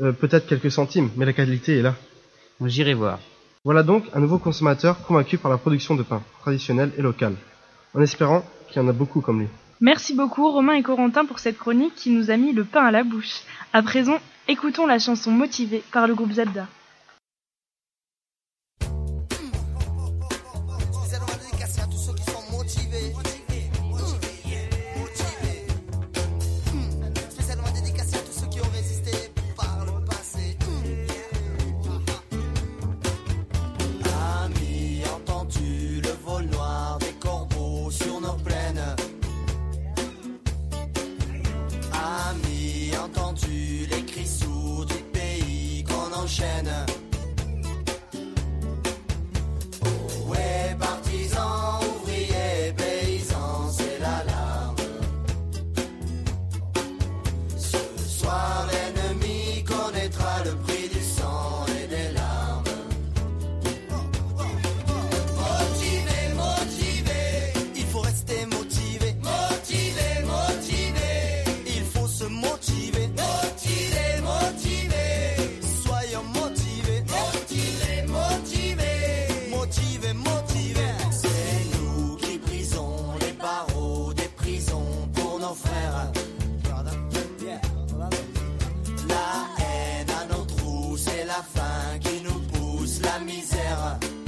Euh, 0.00 0.12
Peut-être 0.12 0.46
quelques 0.46 0.70
centimes, 0.70 1.10
mais 1.16 1.26
la 1.26 1.32
qualité 1.32 1.78
est 1.78 1.82
là. 1.82 1.94
J'irai 2.64 2.94
voir. 2.94 3.18
Voilà 3.64 3.82
donc 3.82 4.04
un 4.14 4.20
nouveau 4.20 4.38
consommateur 4.38 5.02
convaincu 5.02 5.36
par 5.36 5.50
la 5.50 5.58
production 5.58 5.94
de 5.94 6.02
pain, 6.02 6.22
traditionnel 6.40 6.92
et 6.96 7.02
local, 7.02 7.34
en 7.94 8.00
espérant 8.00 8.42
qu'il 8.68 8.80
y 8.80 8.84
en 8.84 8.88
a 8.88 8.92
beaucoup 8.92 9.20
comme 9.20 9.40
lui. 9.40 9.48
Merci 9.82 10.14
beaucoup 10.14 10.50
Romain 10.50 10.74
et 10.74 10.82
Corentin 10.82 11.24
pour 11.24 11.38
cette 11.38 11.58
chronique 11.58 11.94
qui 11.94 12.10
nous 12.10 12.30
a 12.30 12.36
mis 12.36 12.52
le 12.52 12.64
pain 12.64 12.84
à 12.84 12.90
la 12.90 13.02
bouche. 13.02 13.42
À 13.72 13.82
présent, 13.82 14.18
écoutons 14.48 14.86
la 14.86 14.98
chanson 14.98 15.30
Motivée 15.30 15.82
par 15.92 16.06
le 16.06 16.14
groupe 16.14 16.32
Zelda. 16.32 16.66
channel 46.40 46.79
la 91.40 91.60
faim 91.60 91.98
qui 92.00 92.22
nous 92.22 92.40
pousse 92.52 93.00
la 93.02 93.18
misère. 93.20 94.19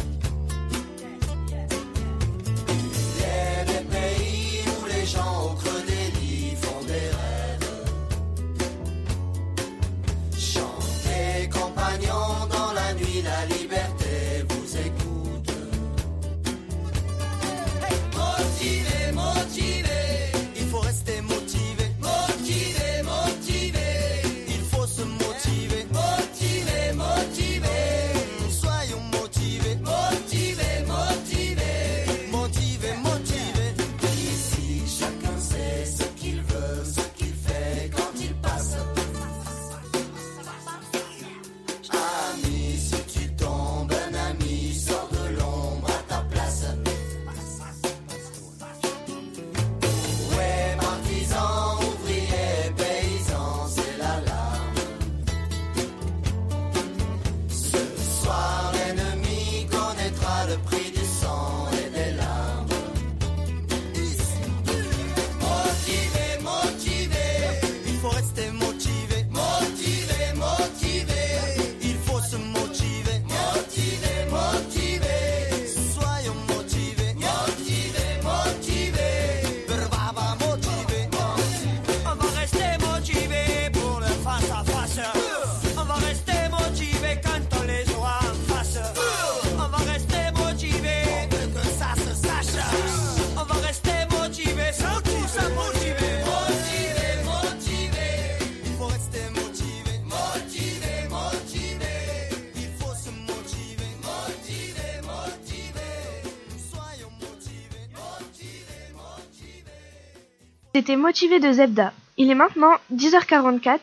Motivé 110.90 111.38
de 111.38 111.52
Zelda. 111.52 111.92
Il 112.18 112.30
est 112.30 112.34
maintenant 112.34 112.72
10h44. 112.92 113.78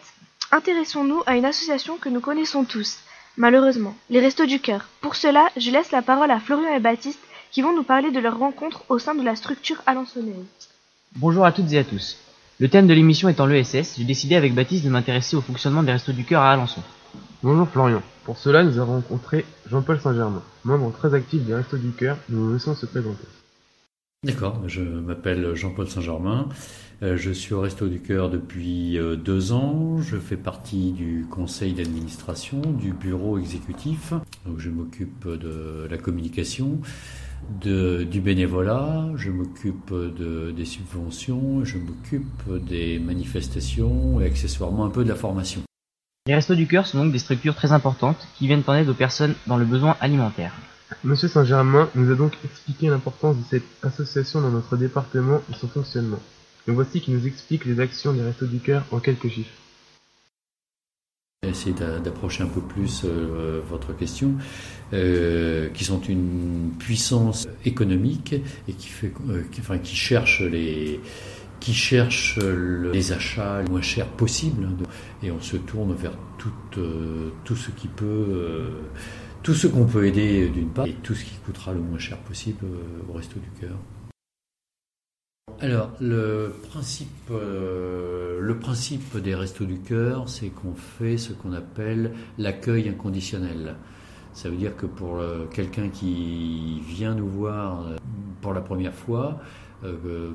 Intéressons-nous 0.52 1.22
à 1.26 1.38
une 1.38 1.46
association 1.46 1.98
que 1.98 2.10
nous 2.10 2.20
connaissons 2.20 2.66
tous, 2.66 3.00
malheureusement, 3.38 3.96
les 4.10 4.20
Restos 4.20 4.46
du 4.46 4.60
Cœur. 4.60 4.90
Pour 5.00 5.16
cela, 5.16 5.48
je 5.56 5.72
laisse 5.72 5.92
la 5.92 6.02
parole 6.02 6.30
à 6.30 6.40
Florian 6.40 6.76
et 6.76 6.80
Baptiste 6.80 7.20
qui 7.52 7.62
vont 7.62 7.74
nous 7.74 7.84
parler 7.84 8.12
de 8.12 8.20
leur 8.20 8.38
rencontre 8.38 8.84
au 8.90 9.00
sein 9.00 9.16
de 9.16 9.24
la 9.24 9.36
structure 9.36 9.82
alençonnaise. 9.86 10.36
Bonjour 11.16 11.46
à 11.46 11.52
toutes 11.52 11.72
et 11.72 11.80
à 11.80 11.84
tous. 11.84 12.18
Le 12.60 12.68
thème 12.68 12.88
de 12.88 12.94
l'émission 12.94 13.30
étant 13.30 13.46
l'ESS, 13.46 13.96
j'ai 13.98 14.04
décidé 14.04 14.36
avec 14.36 14.54
Baptiste 14.54 14.84
de 14.84 14.90
m'intéresser 14.90 15.38
au 15.38 15.42
fonctionnement 15.42 15.84
des 15.84 15.94
Restos 15.94 16.12
du 16.12 16.26
Cœur 16.26 16.42
à 16.42 16.52
Alençon. 16.52 16.82
Bonjour 17.42 17.68
Florian. 17.70 18.02
Pour 18.26 18.38
cela, 18.38 18.64
nous 18.64 18.78
avons 18.78 18.96
rencontré 18.96 19.46
Jean-Paul 19.68 20.02
Saint-Germain, 20.02 20.44
membre 20.66 20.92
très 20.92 21.14
actif 21.14 21.42
des 21.44 21.56
Restos 21.56 21.78
du 21.78 21.92
Cœur. 21.92 22.18
Nous 22.28 22.46
nous 22.46 22.54
laissons 22.54 22.76
se 22.76 22.86
présenter. 22.86 23.26
D'accord, 24.26 24.64
je 24.68 24.82
m'appelle 24.82 25.56
Jean-Paul 25.56 25.88
Saint-Germain, 25.88 26.50
euh, 27.04 27.16
je 27.16 27.32
suis 27.32 27.54
au 27.54 27.62
Resto 27.62 27.88
du 27.88 28.02
Cœur 28.02 28.30
depuis 28.30 28.98
euh, 28.98 29.16
deux 29.16 29.54
ans, 29.54 30.02
je 30.02 30.18
fais 30.18 30.36
partie 30.36 30.92
du 30.92 31.26
conseil 31.32 31.72
d'administration, 31.72 32.60
du 32.60 32.92
bureau 32.92 33.38
exécutif, 33.38 34.12
donc 34.46 34.60
je 34.60 34.70
m'occupe 34.70 35.26
de 35.26 35.88
la 35.90 35.98
communication, 35.98 36.82
du 37.62 38.20
bénévolat, 38.20 39.10
je 39.16 39.32
m'occupe 39.32 39.94
de, 39.94 40.52
des 40.52 40.66
subventions, 40.66 41.64
je 41.64 41.78
m'occupe 41.78 42.66
des 42.68 43.00
manifestations 43.00 44.20
et 44.20 44.26
accessoirement 44.26 44.84
un 44.84 44.90
peu 44.90 45.06
de 45.06 45.10
la 45.10 45.16
formation. 45.16 45.62
Les 46.28 46.36
Restos 46.36 46.56
du 46.56 46.68
Cœur 46.68 46.88
sont 46.88 47.06
donc 47.06 47.14
des 47.14 47.20
structures 47.20 47.56
très 47.56 47.72
importantes 47.72 48.28
qui 48.38 48.48
viennent 48.48 48.64
en 48.68 48.74
aide 48.74 48.90
aux 48.90 48.94
personnes 48.94 49.36
dans 49.48 49.56
le 49.56 49.64
besoin 49.64 49.96
alimentaire. 50.02 50.52
Monsieur 51.04 51.28
Saint-Germain 51.28 51.90
nous 51.96 52.12
a 52.12 52.16
donc 52.16 52.34
expliqué 52.44 52.88
l'importance 52.90 53.38
de 53.38 53.44
cette 53.50 53.64
association 53.84 54.42
dans 54.42 54.50
notre 54.50 54.76
département 54.76 55.42
et 55.52 55.56
son 55.56 55.68
fonctionnement. 55.68 56.20
Voici 56.68 57.02
qui 57.02 57.12
nous 57.12 57.26
explique 57.26 57.66
les 57.66 57.80
actions 57.80 58.14
des 58.14 58.22
Restos 58.22 58.48
du 58.48 58.60
Cœur 58.60 58.84
en 58.92 59.00
quelques 59.00 59.30
chiffres. 59.30 59.50
Essayer 61.42 61.74
d'approcher 61.74 62.44
un 62.44 62.48
peu 62.48 62.62
plus 62.62 63.04
euh, 63.06 63.62
votre 63.68 63.96
question, 63.96 64.34
euh, 64.94 65.70
qui 65.70 65.86
sont 65.86 66.02
une 66.02 66.74
puissance 66.78 67.48
économique 67.66 68.36
et 68.68 68.74
qui, 68.74 68.92
euh, 69.30 69.44
cherche 69.84 70.42
les 70.42 71.00
qui 71.60 71.74
cherche 71.74 72.38
les 72.38 73.12
achats 73.12 73.62
les 73.62 73.70
moins 73.70 73.82
chers 73.82 74.08
possibles 74.08 74.66
hein, 74.66 74.84
et 75.22 75.32
on 75.32 75.42
se 75.42 75.58
tourne 75.58 75.94
vers 75.94 76.14
tout, 76.38 76.52
euh, 76.78 77.32
ce 77.56 77.72
qui 77.72 77.88
peut 77.88 78.70
tout 79.44 79.54
ce 79.54 79.68
qu'on 79.68 79.86
peut 79.86 80.06
aider 80.06 80.50
d'une 80.50 80.70
part 80.70 80.86
et 80.86 80.94
tout 80.94 81.14
ce 81.14 81.26
qui 81.26 81.36
coûtera 81.46 81.74
le 81.74 81.80
moins 81.80 82.00
cher 82.00 82.18
possible 82.20 82.66
euh, 82.66 83.10
au 83.10 83.14
Resto 83.14 83.40
du 83.40 83.50
Cœur. 83.60 83.78
Alors, 85.62 85.92
le 86.00 86.54
principe, 86.70 87.10
euh, 87.32 88.40
le 88.40 88.60
principe 88.60 89.18
des 89.18 89.36
Restos 89.36 89.66
du 89.66 89.80
Cœur, 89.80 90.30
c'est 90.30 90.50
qu'on 90.50 90.74
fait 90.74 91.18
ce 91.18 91.34
qu'on 91.34 91.52
appelle 91.52 92.14
l'accueil 92.38 92.88
inconditionnel. 92.88 93.76
Ça 94.34 94.50
veut 94.50 94.56
dire 94.56 94.76
que 94.78 94.86
pour 94.86 95.18
euh, 95.18 95.48
quelqu'un 95.52 95.90
qui 95.90 96.82
vient 96.88 97.16
nous 97.16 97.28
voir 97.28 97.88
euh, 97.88 97.98
pour 98.42 98.54
la 98.54 98.62
première 98.62 98.94
fois, 98.94 99.40
euh, 99.84 100.32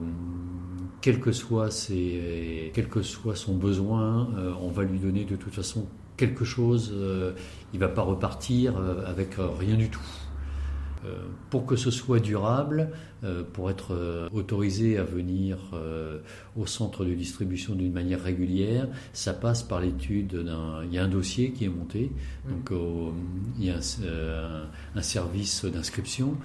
quel, 1.00 1.20
que 1.20 1.32
soit 1.32 1.70
ses, 1.70 2.70
quel 2.75 2.88
que 2.88 3.02
soit 3.02 3.37
son 3.37 3.54
besoin, 3.54 4.28
on 4.61 4.68
va 4.68 4.82
lui 4.82 4.99
donner 4.99 5.25
de 5.25 5.37
toute 5.37 5.54
façon 5.54 5.87
quelque 6.16 6.44
chose. 6.44 6.92
il 7.73 7.76
ne 7.76 7.85
va 7.85 7.88
pas 7.88 8.02
repartir 8.02 8.75
avec 9.06 9.37
rien 9.59 9.76
du 9.76 9.90
tout. 9.90 10.06
Euh, 11.04 11.26
pour 11.50 11.66
que 11.66 11.76
ce 11.76 11.90
soit 11.90 12.18
durable, 12.18 12.90
euh, 13.25 13.42
pour 13.52 13.71
être 13.71 13.94
euh, 13.94 14.28
autorisé 14.33 14.97
à 14.97 15.04
venir 15.04 15.59
au 16.56 16.66
centre 16.66 17.04
de 17.04 17.14
distribution 17.14 17.75
d'une 17.75 17.92
manière 17.92 18.23
régulière, 18.23 18.88
ça 19.12 19.35
passe 19.35 19.62
par 19.62 19.80
l'étude 19.80 20.35
d'un. 20.35 20.83
Il 20.85 20.92
y 20.92 20.99
a 20.99 21.04
un 21.04 21.09
dossier 21.09 21.52
qui 21.52 21.64
est 21.64 21.68
monté, 21.68 22.11
mmh. 22.11 22.50
donc 22.50 22.71
il 23.59 23.64
y 23.64 23.71
a 23.71 23.76
un, 24.94 25.02
service 25.02 25.64
d'inscription. 25.64 26.37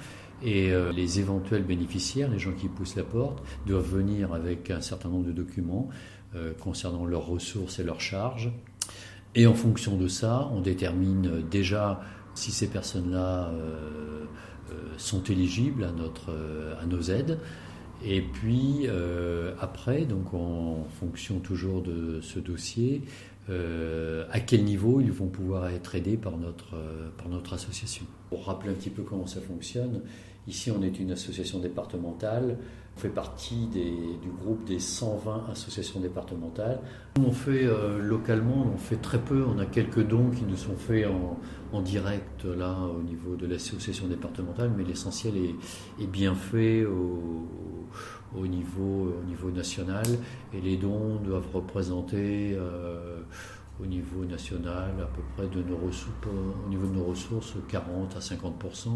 Et 0.42 0.72
les 0.96 1.20
éventuels 1.20 1.64
bénéficiaires, 1.64 2.30
les 2.30 2.40
gens 2.40 2.54
qui 2.54 2.70
poussent 2.70 2.96
la 2.96 3.04
porte, 3.04 3.44
doivent 3.66 3.94
venir 3.94 4.34
avec 4.34 4.72
un 4.72 4.80
certain 4.80 5.10
nombre 5.10 5.26
de 5.26 5.34
documents 5.34 5.90
concernant 6.62 7.06
leurs 7.06 7.26
ressources 7.26 7.80
et 7.80 7.84
leurs 7.84 8.00
charges. 8.00 8.50
Et 9.36 9.48
en 9.48 9.54
fonction 9.54 9.98
de 9.98 10.08
ça, 10.08 10.50
on 10.54 10.62
détermine 10.62 11.44
déjà 11.50 12.02
si 12.34 12.52
ces 12.52 12.68
personnes-là 12.68 13.52
euh, 13.52 14.26
sont 14.98 15.24
éligibles 15.24 15.84
à, 15.84 15.92
notre, 15.92 16.32
euh, 16.32 16.76
à 16.82 16.86
nos 16.86 17.02
aides. 17.02 17.40
Et 18.04 18.22
puis 18.22 18.86
euh, 18.86 19.54
après, 19.60 20.06
donc 20.06 20.34
en 20.34 20.88
fonction 21.00 21.40
toujours 21.40 21.82
de 21.82 22.22
ce 22.22 22.40
dossier, 22.40 23.02
à 23.50 24.40
quel 24.40 24.64
niveau 24.64 25.02
ils 25.02 25.12
vont 25.12 25.28
pouvoir 25.28 25.70
être 25.70 25.96
aidés 25.96 26.18
par 26.18 26.38
notre, 26.38 26.76
par 27.18 27.30
notre 27.30 27.54
association? 27.54 28.06
Pour 28.30 28.46
rappeler 28.46 28.72
un 28.72 28.76
petit 28.76 28.90
peu 28.90 29.02
comment 29.02 29.28
ça 29.28 29.42
fonctionne, 29.42 30.02
ici 30.48 30.72
on 30.72 30.82
est 30.84 31.00
une 31.00 31.12
association 31.12 31.60
départementale, 31.60 32.58
on 32.96 33.00
fait 33.00 33.10
partie 33.10 33.68
du 33.68 34.30
groupe 34.30 34.66
des 34.66 34.80
120 34.80 35.46
associations 35.52 36.00
départementales. 36.00 36.80
On 37.20 37.32
fait 37.32 37.66
localement, 38.02 38.68
on 38.74 38.78
fait 38.78 38.98
très 38.98 39.20
peu, 39.20 39.46
on 39.46 39.58
a 39.58 39.66
quelques 39.66 40.06
dons 40.06 40.30
qui 40.30 40.44
nous 40.44 40.58
sont 40.58 40.76
faits 40.76 41.08
en, 41.08 41.40
en 41.72 41.82
direct 41.82 42.46
là 42.46 42.76
au 42.76 43.02
niveau 43.02 43.36
de 43.36 43.46
l'association 43.46 44.08
départementale, 44.08 44.72
mais 44.76 44.84
l'essentiel 44.84 45.34
est, 45.38 46.08
bien 46.08 46.34
fait 46.36 46.86
au, 46.86 47.48
au 48.38 48.46
niveau 48.46 49.14
national 49.54 50.06
et 50.54 50.62
les 50.62 50.78
dons 50.78 51.16
doivent 51.24 51.48
représenter 51.54 52.54
euh, 52.54 53.22
au 53.82 53.86
niveau 53.86 54.26
national 54.26 54.92
à 55.02 55.06
peu 55.06 55.22
près 55.36 55.48
de 55.48 55.64
nos 55.64 55.78
ressources, 55.78 56.16
au 56.66 56.70
niveau 56.70 56.88
de 56.88 56.94
nos 56.94 57.06
ressources 57.06 57.56
40 57.70 58.16
à 58.16 58.20
50% 58.20 58.90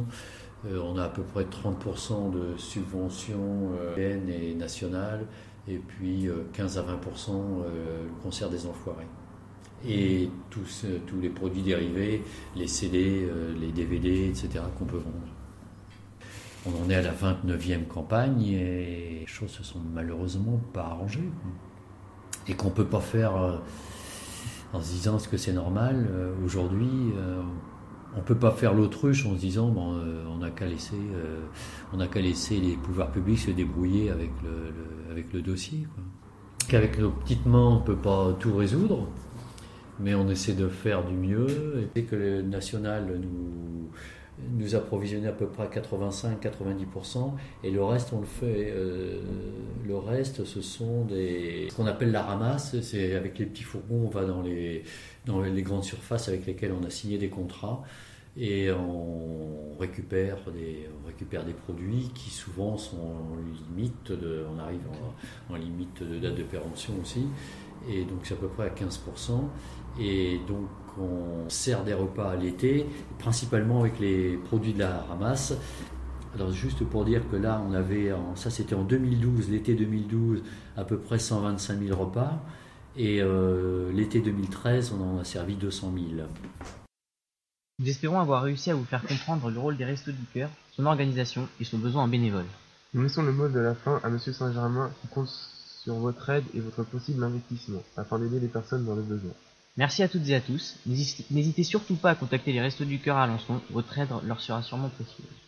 euh, 0.66 0.80
on 0.82 0.98
a 0.98 1.04
à 1.04 1.10
peu 1.10 1.24
près 1.24 1.44
30% 1.44 2.32
de 2.32 2.58
subventions 2.58 3.72
euh, 3.98 4.20
et 4.30 4.54
nationales, 4.54 5.26
et 5.68 5.78
puis 5.78 6.30
15 6.54 6.78
à 6.78 6.82
20% 6.84 6.86
le 6.86 8.22
concert 8.22 8.50
des 8.50 8.66
enfoirés 8.66 9.08
et 9.88 10.30
tous, 10.50 10.86
tous 11.08 11.20
les 11.20 11.30
produits 11.30 11.62
dérivés, 11.62 12.24
les 12.56 12.68
CD, 12.68 13.28
euh, 13.30 13.54
les 13.60 13.72
DVD, 13.72 14.28
etc. 14.28 14.64
qu'on 14.78 14.86
peut 14.86 14.98
vendre. 14.98 15.33
On 16.66 16.86
en 16.86 16.90
est 16.90 16.96
à 16.96 17.02
la 17.02 17.12
29e 17.14 17.88
campagne 17.88 18.44
et 18.44 19.20
les 19.22 19.28
choses 19.28 19.52
se 19.52 19.64
sont 19.64 19.82
malheureusement 19.94 20.62
pas 20.72 20.84
arrangées. 20.84 21.30
Et 22.48 22.54
qu'on 22.54 22.70
ne 22.70 22.74
peut 22.74 22.86
pas 22.86 23.02
faire 23.02 23.36
euh, 23.36 23.58
en 24.72 24.82
se 24.82 24.92
disant 24.92 25.20
ce 25.20 25.28
que 25.28 25.38
c'est 25.38 25.54
normal 25.54 26.08
euh, 26.10 26.34
aujourd'hui. 26.46 27.14
on 28.16 28.18
ne 28.18 28.24
peut 28.24 28.38
pas 28.38 28.52
faire 28.52 28.74
l'autruche 28.74 29.26
en 29.26 29.36
se 29.36 29.40
disant 29.40 29.70
bon, 29.70 30.02
on 30.30 30.38
n'a 30.38 30.52
qu'à 30.52 30.66
laisser, 30.66 30.96
on 31.94 32.08
qu'à 32.08 32.22
laisser 32.22 32.60
les 32.60 32.76
pouvoirs 32.76 33.12
publics 33.12 33.40
se 33.40 33.52
débrouiller 33.52 34.10
avec 34.10 34.32
le, 34.44 35.12
avec 35.12 35.34
le 35.34 35.42
dossier. 35.42 35.88
Qu'avec 36.70 36.98
nos 36.98 37.12
petites 37.12 37.46
mains 37.46 37.68
on 37.68 37.80
ne 37.80 37.86
peut 37.86 37.98
pas 37.98 38.34
tout 38.40 38.56
résoudre 38.56 39.08
mais 40.00 40.16
on 40.16 40.28
essaie 40.28 40.54
de 40.54 40.68
faire 40.68 41.04
du 41.04 41.16
mieux. 41.16 41.90
Et 41.96 42.04
que 42.04 42.16
le 42.16 42.42
national 42.42 43.20
nous, 43.22 43.90
nous 44.52 44.76
approvisionne 44.76 45.26
à 45.26 45.32
peu 45.32 45.48
près 45.48 45.64
à 45.64 45.68
85-90%, 45.68 47.34
et 47.64 47.72
le 47.72 47.84
reste, 47.84 48.14
on 48.14 48.20
le 48.20 48.26
fait. 48.26 48.72
Euh, 48.72 49.22
le 49.86 49.98
reste, 49.98 50.44
ce 50.46 50.62
sont 50.62 51.06
des, 51.06 51.68
ce 51.70 51.76
qu'on 51.76 51.86
appelle 51.86 52.12
la 52.12 52.24
ramasse, 52.24 52.80
c'est 52.82 53.16
avec 53.16 53.38
les 53.40 53.46
petits 53.46 53.64
fourgons, 53.64 54.06
on 54.06 54.10
va 54.10 54.26
dans 54.26 54.42
les, 54.42 54.84
dans 55.26 55.42
les 55.42 55.62
grandes 55.62 55.84
surfaces 55.84 56.30
avec 56.30 56.46
lesquelles 56.46 56.74
on 56.74 56.84
a 56.86 56.90
signé 56.90 57.18
des 57.18 57.30
contrats. 57.30 57.84
Et 58.36 58.72
on 58.72 59.78
récupère, 59.80 60.38
des, 60.52 60.90
on 61.04 61.08
récupère 61.08 61.46
des 61.46 61.54
produits 61.54 62.10
qui 62.16 62.32
souvent 62.32 62.78
sont 62.78 62.98
en 62.98 63.36
limite, 63.36 64.12
on 64.12 64.58
arrive 64.58 64.82
en, 65.50 65.54
en 65.54 65.56
limite 65.56 66.02
de 66.02 66.18
date 66.18 66.34
de 66.36 66.42
péremption 66.42 66.94
aussi, 67.00 67.28
et 67.88 68.06
donc 68.06 68.22
c'est 68.24 68.34
à 68.34 68.38
peu 68.38 68.48
près 68.48 68.66
à 68.66 68.70
15%. 68.70 69.44
Et 70.00 70.40
donc 70.48 70.68
on 71.00 71.50
sert 71.50 71.84
des 71.84 71.94
repas 71.94 72.32
à 72.32 72.36
l'été, 72.36 72.86
principalement 73.20 73.82
avec 73.82 74.00
les 74.00 74.38
produits 74.38 74.74
de 74.74 74.80
la 74.80 75.00
ramasse. 75.04 75.54
Alors 76.36 76.52
juste 76.52 76.84
pour 76.84 77.06
dire 77.06 77.22
que 77.30 77.36
là, 77.36 77.64
on 77.68 77.74
avait, 77.74 78.12
ça 78.36 78.50
c'était 78.50 78.76
en 78.76 78.84
2012, 78.84 79.50
l'été 79.50 79.76
2012, 79.76 80.44
à 80.78 80.84
peu 80.84 80.98
près 80.98 81.20
125 81.20 81.80
000 81.80 82.00
repas. 82.00 82.44
Et 82.96 83.22
euh, 83.22 83.92
l'été 83.92 84.20
2013, 84.20 84.94
on 84.94 85.16
en 85.16 85.20
a 85.20 85.24
servi 85.24 85.56
200 85.56 85.94
000. 85.96 86.28
Nous 87.80 87.90
espérons 87.90 88.20
avoir 88.20 88.44
réussi 88.44 88.70
à 88.70 88.76
vous 88.76 88.86
faire 88.86 89.02
comprendre 89.02 89.50
le 89.50 89.60
rôle 89.60 89.78
des 89.78 89.86
Restos 89.86 90.12
du 90.12 90.26
Cœur, 90.32 90.50
son 90.76 90.86
organisation 90.86 91.48
et 91.60 91.64
son 91.64 91.80
besoin 91.80 92.04
en 92.04 92.08
bénévoles. 92.08 92.46
Nous 92.94 93.02
laissons 93.02 93.24
le 93.24 93.32
mot 93.32 93.48
de 93.48 93.60
la 93.60 93.74
fin 93.74 94.00
à 94.04 94.08
M. 94.10 94.20
Saint-Germain 94.20 94.92
qui 95.02 95.08
compte 95.08 95.28
sur 95.28 95.96
votre 95.96 96.30
aide 96.30 96.44
et 96.54 96.60
votre 96.60 96.84
possible 96.84 97.24
investissement 97.24 97.82
afin 97.98 98.20
d'aider 98.20 98.40
les 98.40 98.48
personnes 98.48 98.86
dans 98.86 98.96
le 98.96 99.02
besoin. 99.02 99.32
Merci 99.76 100.04
à 100.04 100.08
toutes 100.08 100.28
et 100.30 100.36
à 100.36 100.42
tous. 100.42 100.78
N'hésitez 100.86 101.64
surtout 101.64 101.96
pas 101.96 102.12
à 102.12 102.16
contacter 102.16 102.54
les 102.54 102.62
Restos 102.62 102.86
du 102.86 103.00
Cœur 103.00 103.18
à 103.18 103.24
Alençon. 103.24 103.60
Votre 103.72 103.98
aide 103.98 104.10
leur 104.24 104.40
sera 104.40 104.62
sûrement 104.62 104.90
précieuse. 104.90 105.43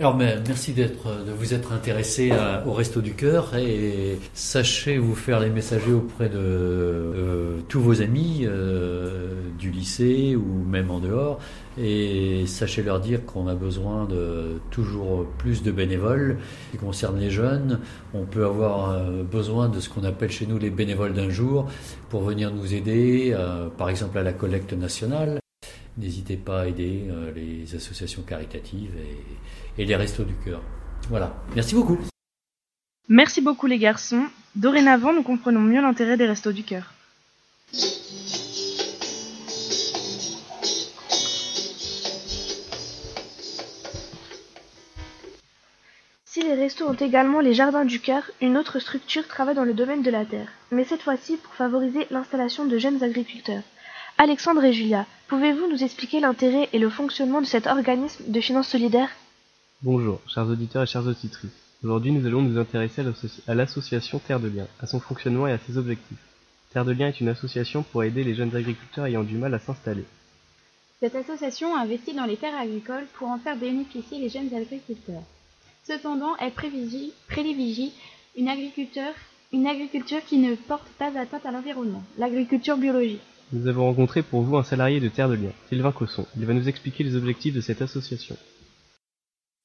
Alors, 0.00 0.16
merci 0.16 0.72
de 0.72 0.88
vous 1.36 1.52
être 1.52 1.74
intéressé 1.74 2.32
au 2.64 2.72
Resto 2.72 3.02
du 3.02 3.12
Cœur 3.12 3.54
et 3.54 4.18
sachez 4.32 4.96
vous 4.96 5.14
faire 5.14 5.40
les 5.40 5.50
messagers 5.50 5.92
auprès 5.92 6.30
de 6.30 6.38
euh, 6.38 7.58
tous 7.68 7.82
vos 7.82 8.00
amis 8.00 8.44
euh, 8.44 9.34
du 9.58 9.70
lycée 9.70 10.36
ou 10.36 10.64
même 10.64 10.90
en 10.90 11.00
dehors 11.00 11.38
et 11.76 12.46
sachez 12.46 12.82
leur 12.82 13.00
dire 13.00 13.26
qu'on 13.26 13.46
a 13.46 13.54
besoin 13.54 14.06
de 14.06 14.62
toujours 14.70 15.26
plus 15.36 15.62
de 15.62 15.70
bénévoles. 15.70 16.38
qui 16.70 16.78
concerne 16.78 17.20
les 17.20 17.28
jeunes, 17.28 17.78
on 18.14 18.24
peut 18.24 18.46
avoir 18.46 18.92
euh, 18.92 19.22
besoin 19.22 19.68
de 19.68 19.80
ce 19.80 19.90
qu'on 19.90 20.04
appelle 20.04 20.30
chez 20.30 20.46
nous 20.46 20.56
les 20.56 20.70
bénévoles 20.70 21.12
d'un 21.12 21.28
jour 21.28 21.66
pour 22.08 22.22
venir 22.22 22.50
nous 22.50 22.72
aider, 22.72 23.36
par 23.76 23.90
exemple 23.90 24.16
à 24.16 24.22
la 24.22 24.32
collecte 24.32 24.72
nationale. 24.72 25.40
N'hésitez 25.98 26.36
pas 26.36 26.62
à 26.62 26.66
aider 26.66 27.10
les 27.34 27.74
associations 27.74 28.22
caritatives 28.22 28.94
et 28.96 29.16
et 29.78 29.84
les 29.84 29.96
restos 29.96 30.24
du 30.24 30.34
cœur. 30.34 30.62
Voilà. 31.08 31.34
Merci 31.54 31.74
beaucoup. 31.74 31.98
Merci 33.08 33.40
beaucoup 33.40 33.66
les 33.66 33.78
garçons. 33.78 34.24
Dorénavant, 34.54 35.12
nous 35.12 35.22
comprenons 35.22 35.60
mieux 35.60 35.80
l'intérêt 35.80 36.16
des 36.16 36.26
restos 36.26 36.52
du 36.52 36.64
cœur. 36.64 36.92
Si 46.24 46.42
les 46.42 46.54
restos 46.54 46.88
ont 46.88 46.94
également 46.94 47.40
les 47.40 47.54
jardins 47.54 47.84
du 47.84 48.00
cœur, 48.00 48.30
une 48.40 48.56
autre 48.56 48.78
structure 48.78 49.26
travaille 49.26 49.54
dans 49.54 49.64
le 49.64 49.74
domaine 49.74 50.02
de 50.02 50.10
la 50.10 50.24
terre, 50.24 50.48
mais 50.70 50.84
cette 50.84 51.02
fois-ci 51.02 51.36
pour 51.36 51.54
favoriser 51.54 52.06
l'installation 52.10 52.66
de 52.66 52.78
jeunes 52.78 53.02
agriculteurs. 53.02 53.62
Alexandre 54.22 54.62
et 54.66 54.74
Julia, 54.74 55.06
pouvez-vous 55.28 55.66
nous 55.66 55.82
expliquer 55.82 56.20
l'intérêt 56.20 56.68
et 56.74 56.78
le 56.78 56.90
fonctionnement 56.90 57.40
de 57.40 57.46
cet 57.46 57.66
organisme 57.66 58.22
de 58.30 58.40
finances 58.42 58.68
solidaires? 58.68 59.08
Bonjour, 59.80 60.20
chers 60.28 60.46
auditeurs 60.46 60.82
et 60.82 60.86
chères 60.86 61.06
auditrices. 61.06 61.50
Aujourd'hui, 61.82 62.12
nous 62.12 62.26
allons 62.26 62.42
nous 62.42 62.58
intéresser 62.58 63.02
à 63.48 63.54
l'association 63.54 64.18
Terre 64.18 64.38
de 64.38 64.48
Liens, 64.48 64.66
à 64.78 64.86
son 64.86 65.00
fonctionnement 65.00 65.46
et 65.46 65.52
à 65.52 65.58
ses 65.66 65.78
objectifs. 65.78 66.18
Terre 66.70 66.84
de 66.84 66.92
Liens 66.92 67.08
est 67.08 67.20
une 67.22 67.30
association 67.30 67.82
pour 67.82 68.04
aider 68.04 68.22
les 68.22 68.34
jeunes 68.34 68.54
agriculteurs 68.54 69.06
ayant 69.06 69.22
du 69.22 69.38
mal 69.38 69.54
à 69.54 69.58
s'installer. 69.58 70.04
Cette 71.00 71.14
association 71.14 71.74
investit 71.74 72.12
dans 72.12 72.26
les 72.26 72.36
terres 72.36 72.60
agricoles 72.60 73.06
pour 73.14 73.28
en 73.28 73.38
faire 73.38 73.56
bénéficier 73.56 74.18
les 74.18 74.28
jeunes 74.28 74.52
agriculteurs. 74.54 75.22
Cependant, 75.84 76.36
elle 76.40 76.52
privilégie 76.52 77.94
une 78.36 78.48
agriculture, 78.50 79.14
une 79.50 79.66
agriculture 79.66 80.22
qui 80.26 80.36
ne 80.36 80.56
porte 80.56 80.88
pas 80.98 81.18
atteinte 81.18 81.46
à 81.46 81.52
l'environnement, 81.52 82.02
l'agriculture 82.18 82.76
biologique. 82.76 83.22
Nous 83.52 83.66
avons 83.66 83.86
rencontré 83.86 84.22
pour 84.22 84.42
vous 84.42 84.56
un 84.56 84.62
salarié 84.62 85.00
de 85.00 85.08
Terre 85.08 85.28
de 85.28 85.34
Liens, 85.34 85.52
Sylvain 85.68 85.92
Cosson. 85.92 86.26
Il 86.36 86.46
va 86.46 86.54
nous 86.54 86.68
expliquer 86.68 87.04
les 87.04 87.16
objectifs 87.16 87.54
de 87.54 87.60
cette 87.60 87.82
association 87.82 88.36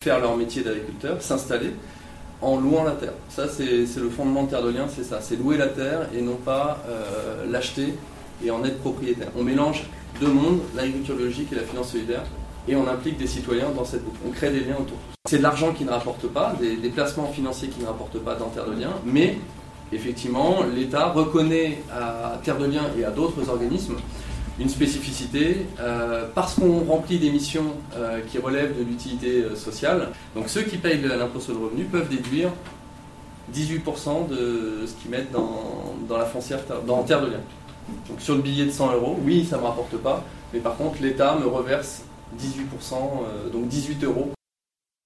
faire 0.06 0.20
leur 0.20 0.38
métier 0.38 0.62
d'agriculteur, 0.62 1.20
s'installer 1.20 1.72
en 2.40 2.60
louant 2.60 2.84
la 2.84 2.92
terre. 2.92 3.14
Ça, 3.30 3.48
c'est 3.48 3.88
le 3.98 4.10
fondement 4.10 4.44
de 4.44 4.52
Terre 4.52 4.62
de 4.62 4.70
Liens, 4.70 4.88
c'est 4.88 5.04
ça. 5.04 5.20
C'est 5.20 5.36
louer 5.36 5.58
la 5.58 5.68
terre 5.68 6.10
et 6.14 6.22
non 6.22 6.36
pas 6.36 6.84
euh, 6.88 7.50
l'acheter 7.50 7.96
et 8.44 8.52
en 8.52 8.64
être 8.64 8.80
propriétaire. 8.82 9.30
On 9.36 9.44
mélange 9.44 9.86
deux 10.20 10.32
mondes, 10.32 10.60
l'agriculture 10.76 11.16
biologique 11.16 11.52
et 11.54 11.56
la 11.56 11.64
finance 11.64 11.92
solidaire. 11.92 12.24
et 12.68 12.76
on 12.76 12.88
implique 12.88 13.18
des 13.18 13.26
citoyens 13.26 13.72
dans 13.76 13.86
cette 13.86 14.04
boucle. 14.04 14.20
On 14.28 14.32
crée 14.32 14.52
des 14.52 14.60
liens 14.60 14.78
autour. 14.80 14.98
C'est 15.28 15.40
de 15.40 15.44
l'argent 15.44 15.74
qui 15.74 15.86
ne 15.86 15.90
rapporte 15.90 16.28
pas, 16.28 16.56
des, 16.60 16.78
des, 16.78 16.90
placements 16.90 17.32
financiers 17.32 17.70
qui 17.70 17.82
ne 17.82 17.88
rapportent 17.88 18.20
pas 18.20 18.36
dans 18.36 18.50
Terre 18.50 18.68
de 18.68 18.80
Liens, 18.80 18.94
mais 19.06 19.38
effectivement, 19.92 20.64
l'État 20.64 21.08
reconnaît 21.08 21.80
à 21.92 22.40
Terre 22.44 22.58
de 22.58 22.66
Liens 22.66 22.90
et 22.98 23.06
à 23.06 23.12
d'autres 23.12 23.50
organismes 23.50 23.96
une 24.60 24.70
spécificité 24.70 25.66
euh, 25.80 26.28
parce 26.34 26.56
qu'on 26.56 26.86
remplit 26.86 27.20
des 27.20 27.30
missions 27.30 27.74
euh, 27.96 28.22
qui 28.30 28.38
relèvent 28.38 28.78
de 28.78 28.84
l'utilité 28.84 29.42
euh, 29.42 29.56
sociale. 29.56 30.10
Donc 30.34 30.50
ceux 30.50 30.62
qui 30.62 30.78
payent 30.78 31.02
l'impôt 31.02 31.40
sur 31.40 31.54
le 31.54 31.66
revenu 31.66 31.84
peuvent 31.84 32.08
déduire 32.08 32.50
18% 33.54 34.30
de 34.30 34.86
ce 34.86 34.94
qu'ils 34.94 35.12
mettent 35.12 35.32
dans, 35.32 36.18
la 36.18 36.26
foncière, 36.26 36.60
dans 36.88 37.04
Terre 37.04 37.22
de 37.22 37.28
Liens. 37.28 37.44
Donc 38.10 38.22
sur 38.22 38.36
le 38.36 38.42
billet 38.42 38.66
de 38.66 38.72
100 38.72 38.94
euros, 38.94 39.20
oui, 39.24 39.46
ça 39.46 39.58
ne 39.58 39.62
me 39.62 39.68
rapporte 39.68 39.96
pas, 39.98 40.24
mais 40.54 40.60
par 40.60 40.76
contre, 40.78 41.02
l'État 41.02 41.36
me 41.36 41.46
reverse 41.46 42.02
18%, 42.40 43.52
donc 43.54 43.68
18 43.68 44.04
euros. 44.06 44.35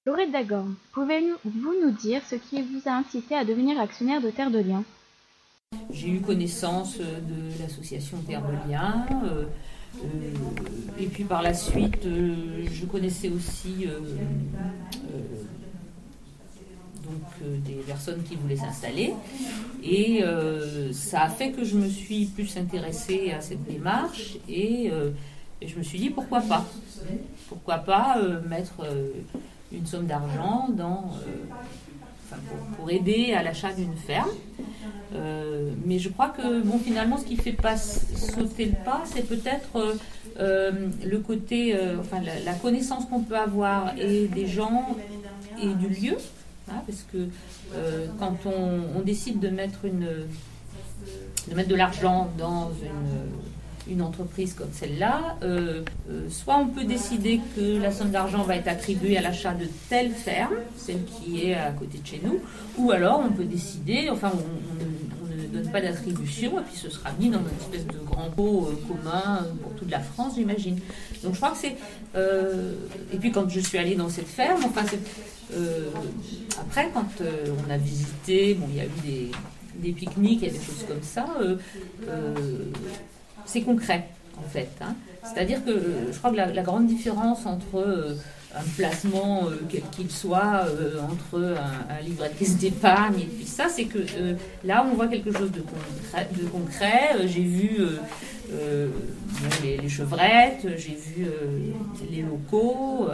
Laurette 0.05 0.31
Dagorn, 0.31 0.75
pouvez-vous 0.93 1.73
nous 1.83 1.91
dire 1.91 2.21
ce 2.25 2.35
qui 2.35 2.61
vous 2.61 2.81
a 2.85 2.93
incité 2.93 3.35
à 3.35 3.43
devenir 3.43 3.77
actionnaire 3.77 4.21
de 4.21 4.29
Terre 4.29 4.49
de 4.49 4.59
Liens? 4.59 4.85
J'ai 5.91 6.07
eu 6.07 6.21
connaissance 6.21 6.97
de 6.97 7.61
l'association 7.61 8.17
Terre 8.25 8.41
de 8.41 8.71
Liens. 8.71 9.05
Euh, 9.25 9.43
euh, 9.97 10.07
et 10.97 11.07
puis 11.07 11.25
par 11.25 11.41
la 11.41 11.53
suite, 11.53 12.05
euh, 12.05 12.65
je 12.71 12.85
connaissais 12.85 13.27
aussi 13.27 13.87
donc, 17.03 17.63
des 17.65 17.81
personnes 17.85 18.23
qui 18.23 18.37
voulaient 18.37 18.55
s'installer. 18.55 19.13
Et 19.83 20.23
ça 20.93 21.23
a 21.23 21.29
fait 21.29 21.51
que 21.51 21.65
je 21.65 21.75
me 21.75 21.89
suis 21.89 22.25
plus 22.27 22.55
intéressée 22.55 23.31
à 23.31 23.41
cette 23.41 23.65
démarche 23.65 24.37
et, 24.47 24.91
et 25.61 25.67
je 25.67 25.77
me 25.77 25.83
suis 25.83 25.99
dit 25.99 26.09
pourquoi 26.09 26.39
pas 26.39 26.65
Pourquoi 27.49 27.79
pas 27.79 28.17
mettre 28.47 28.85
une 29.71 29.85
somme 29.85 30.05
d'argent 30.05 30.67
dans, 30.69 31.11
enfin, 32.25 32.41
pour, 32.77 32.89
aider 32.89 33.33
à 33.33 33.43
l'achat 33.43 33.73
d'une 33.73 33.95
ferme. 33.95 34.29
Euh, 35.15 35.71
mais 35.85 35.99
je 35.99 36.09
crois 36.09 36.29
que 36.29 36.61
bon, 36.61 36.77
finalement, 36.77 37.17
ce 37.17 37.25
qui 37.25 37.35
fait 37.35 37.51
pas 37.51 37.77
sauter 37.77 38.65
le 38.65 38.83
pas, 38.85 39.01
c'est 39.05 39.27
peut-être 39.27 39.97
euh, 40.39 40.71
le 41.03 41.19
côté, 41.19 41.75
euh, 41.75 41.97
enfin, 41.99 42.21
la, 42.21 42.53
connaissance 42.53 43.05
qu'on 43.05 43.21
peut 43.21 43.37
avoir 43.37 43.97
et 43.97 44.27
des 44.27 44.47
gens 44.47 44.95
et 45.61 45.73
du 45.73 45.87
lieu. 45.87 46.17
Hein, 46.71 46.81
parce 46.85 47.03
que 47.11 47.27
quand 48.19 48.37
on, 48.45 48.99
on, 48.99 49.01
décide 49.01 49.39
de 49.39 49.49
mettre, 49.49 49.85
une, 49.85 50.05
de, 51.47 51.55
mettre 51.55 51.69
de 51.69 51.75
l'argent 51.75 52.29
dans 52.37 52.69
une, 52.83 53.58
une, 53.89 54.01
entreprise 54.01 54.53
comme 54.53 54.71
celle-là, 54.71 55.37
soit 56.29 56.57
on 56.57 56.67
peut 56.67 56.83
décider 56.83 57.39
que 57.55 57.81
la 57.81 57.91
somme 57.91 58.11
d'argent 58.11 58.43
va 58.43 58.55
être 58.55 58.67
attribuée 58.67 59.17
à 59.17 59.21
l'achat 59.21 59.53
de 59.53 59.67
telle 59.89 60.11
ferme, 60.11 60.55
celle 60.77 61.03
qui 61.05 61.41
est 61.41 61.55
à 61.55 61.71
côté 61.71 61.97
de 61.97 62.07
chez 62.07 62.21
nous, 62.23 62.39
ou 62.77 62.91
alors 62.91 63.21
on 63.25 63.31
peut 63.31 63.45
décider, 63.45 64.09
enfin, 64.09 64.31
on, 64.33 64.37
on 64.37 65.29
donne 65.49 65.71
pas 65.71 65.81
d'attribution, 65.81 66.59
et 66.59 66.63
puis 66.63 66.75
ce 66.75 66.89
sera 66.89 67.11
mis 67.19 67.29
dans 67.29 67.39
une 67.39 67.57
espèce 67.59 67.85
de 67.87 67.99
grand 68.05 68.29
pot 68.29 68.69
euh, 68.69 68.87
commun 68.87 69.45
pour 69.61 69.73
toute 69.75 69.89
la 69.89 69.99
France, 69.99 70.33
j'imagine. 70.35 70.79
Donc 71.23 71.33
je 71.33 71.37
crois 71.37 71.51
que 71.51 71.57
c'est. 71.57 71.75
Euh, 72.15 72.73
et 73.13 73.17
puis 73.17 73.31
quand 73.31 73.49
je 73.49 73.59
suis 73.59 73.77
allée 73.77 73.95
dans 73.95 74.09
cette 74.09 74.27
ferme, 74.27 74.63
enfin, 74.65 74.85
euh, 75.53 75.89
après, 76.59 76.89
quand 76.93 77.07
on 77.21 77.69
a 77.69 77.77
visité, 77.77 78.53
bon, 78.55 78.67
il 78.71 78.77
y 78.77 78.81
a 78.81 78.85
eu 78.85 79.01
des, 79.03 79.31
des 79.75 79.91
pique-niques 79.91 80.43
et 80.43 80.49
des 80.49 80.59
choses 80.59 80.85
comme 80.87 81.03
ça, 81.03 81.25
c'est 83.49 83.61
concret, 83.61 84.05
en 84.37 84.47
fait. 84.47 84.69
Hein. 84.81 84.95
C'est-à-dire 85.23 85.63
que 85.65 85.71
je 86.11 86.17
crois 86.17 86.31
que 86.31 86.35
la, 86.35 86.63
grande 86.63 86.87
différence 86.87 87.45
entre 87.45 88.17
un 88.55 88.63
placement, 88.75 89.47
euh, 89.47 89.55
quel 89.69 89.83
qu'il 89.91 90.09
soit, 90.09 90.65
euh, 90.67 90.99
entre 91.01 91.55
un, 91.57 92.01
livret 92.01 92.29
de 92.29 92.33
caisse 92.33 92.57
d'épargne 92.57 93.19
et 93.19 93.25
puis 93.25 93.45
ça, 93.45 93.69
c'est 93.69 93.85
que 93.85 93.99
euh, 93.99 94.35
là, 94.63 94.85
on 94.89 94.95
voit 94.95 95.07
quelque 95.07 95.31
chose 95.31 95.51
de 95.51 96.47
concret. 96.47 97.27
J'ai 97.27 97.43
vu 97.43 97.79
les, 99.61 99.89
chevrettes, 99.89 100.67
j'ai 100.77 100.95
vu 100.95 101.27
les 102.09 102.21
locaux. 102.23 103.09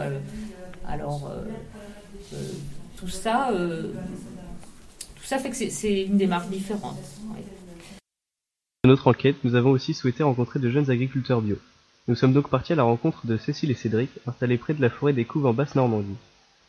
alors, 0.88 1.30
tout 2.96 3.08
ça, 3.08 3.50
tout 3.52 5.24
ça 5.24 5.38
fait 5.38 5.50
que 5.50 5.56
c'est 5.56 6.02
une 6.02 6.16
démarche 6.16 6.48
différente. 6.48 6.98
Dans 8.86 8.92
notre 8.92 9.08
enquête, 9.08 9.42
nous 9.42 9.56
avons 9.56 9.70
aussi 9.70 9.94
souhaité 9.94 10.22
rencontrer 10.22 10.60
de 10.60 10.70
jeunes 10.70 10.92
agriculteurs 10.92 11.40
bio. 11.40 11.56
Nous 12.06 12.14
sommes 12.14 12.32
donc 12.32 12.48
partis 12.48 12.72
à 12.72 12.76
la 12.76 12.84
rencontre 12.84 13.26
de 13.26 13.36
Cécile 13.36 13.72
et 13.72 13.74
Cédric, 13.74 14.10
installés 14.28 14.58
près 14.58 14.74
de 14.74 14.80
la 14.80 14.90
forêt 14.90 15.12
des 15.12 15.24
Couves 15.24 15.46
en 15.46 15.52
Basse-Normandie. 15.52 16.14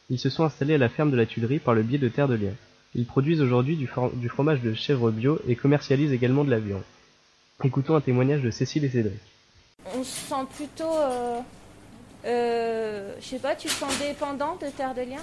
Ils 0.09 0.17
se 0.17 0.31
sont 0.31 0.43
installés 0.43 0.73
à 0.73 0.79
la 0.79 0.89
ferme 0.89 1.11
de 1.11 1.15
la 1.15 1.27
Tuilerie 1.27 1.59
par 1.59 1.75
le 1.75 1.83
biais 1.83 1.99
de 1.99 2.09
Terre 2.09 2.27
de 2.27 2.33
Liens. 2.33 2.55
Ils 2.95 3.05
produisent 3.05 3.39
aujourd'hui 3.39 3.75
du, 3.75 3.87
fromage 4.29 4.61
de 4.61 4.73
chèvre 4.73 5.11
bio 5.11 5.37
et 5.47 5.55
commercialisent 5.55 6.11
également 6.11 6.43
de 6.43 6.49
la 6.49 6.57
viande. 6.57 6.81
Écoutons 7.63 7.95
un 7.95 8.01
témoignage 8.01 8.41
de 8.41 8.49
Cécile 8.49 8.85
et 8.85 8.89
Cédric. 8.89 9.19
On 9.95 10.03
se 10.03 10.09
sent 10.09 10.47
plutôt... 10.55 10.97
Euh, 10.97 11.39
euh, 12.25 13.13
je 13.21 13.25
sais 13.27 13.37
pas, 13.37 13.53
tu 13.53 13.67
te 13.67 13.73
sens 13.73 13.93
dépendant 13.99 14.55
de 14.55 14.65
Terre 14.75 14.95
de 14.95 15.01
Liens? 15.01 15.21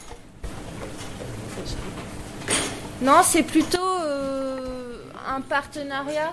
Non, 3.03 3.23
c'est 3.25 3.43
plutôt 3.43 3.83
euh, 3.83 4.99
un 5.27 5.41
partenariat. 5.41 6.33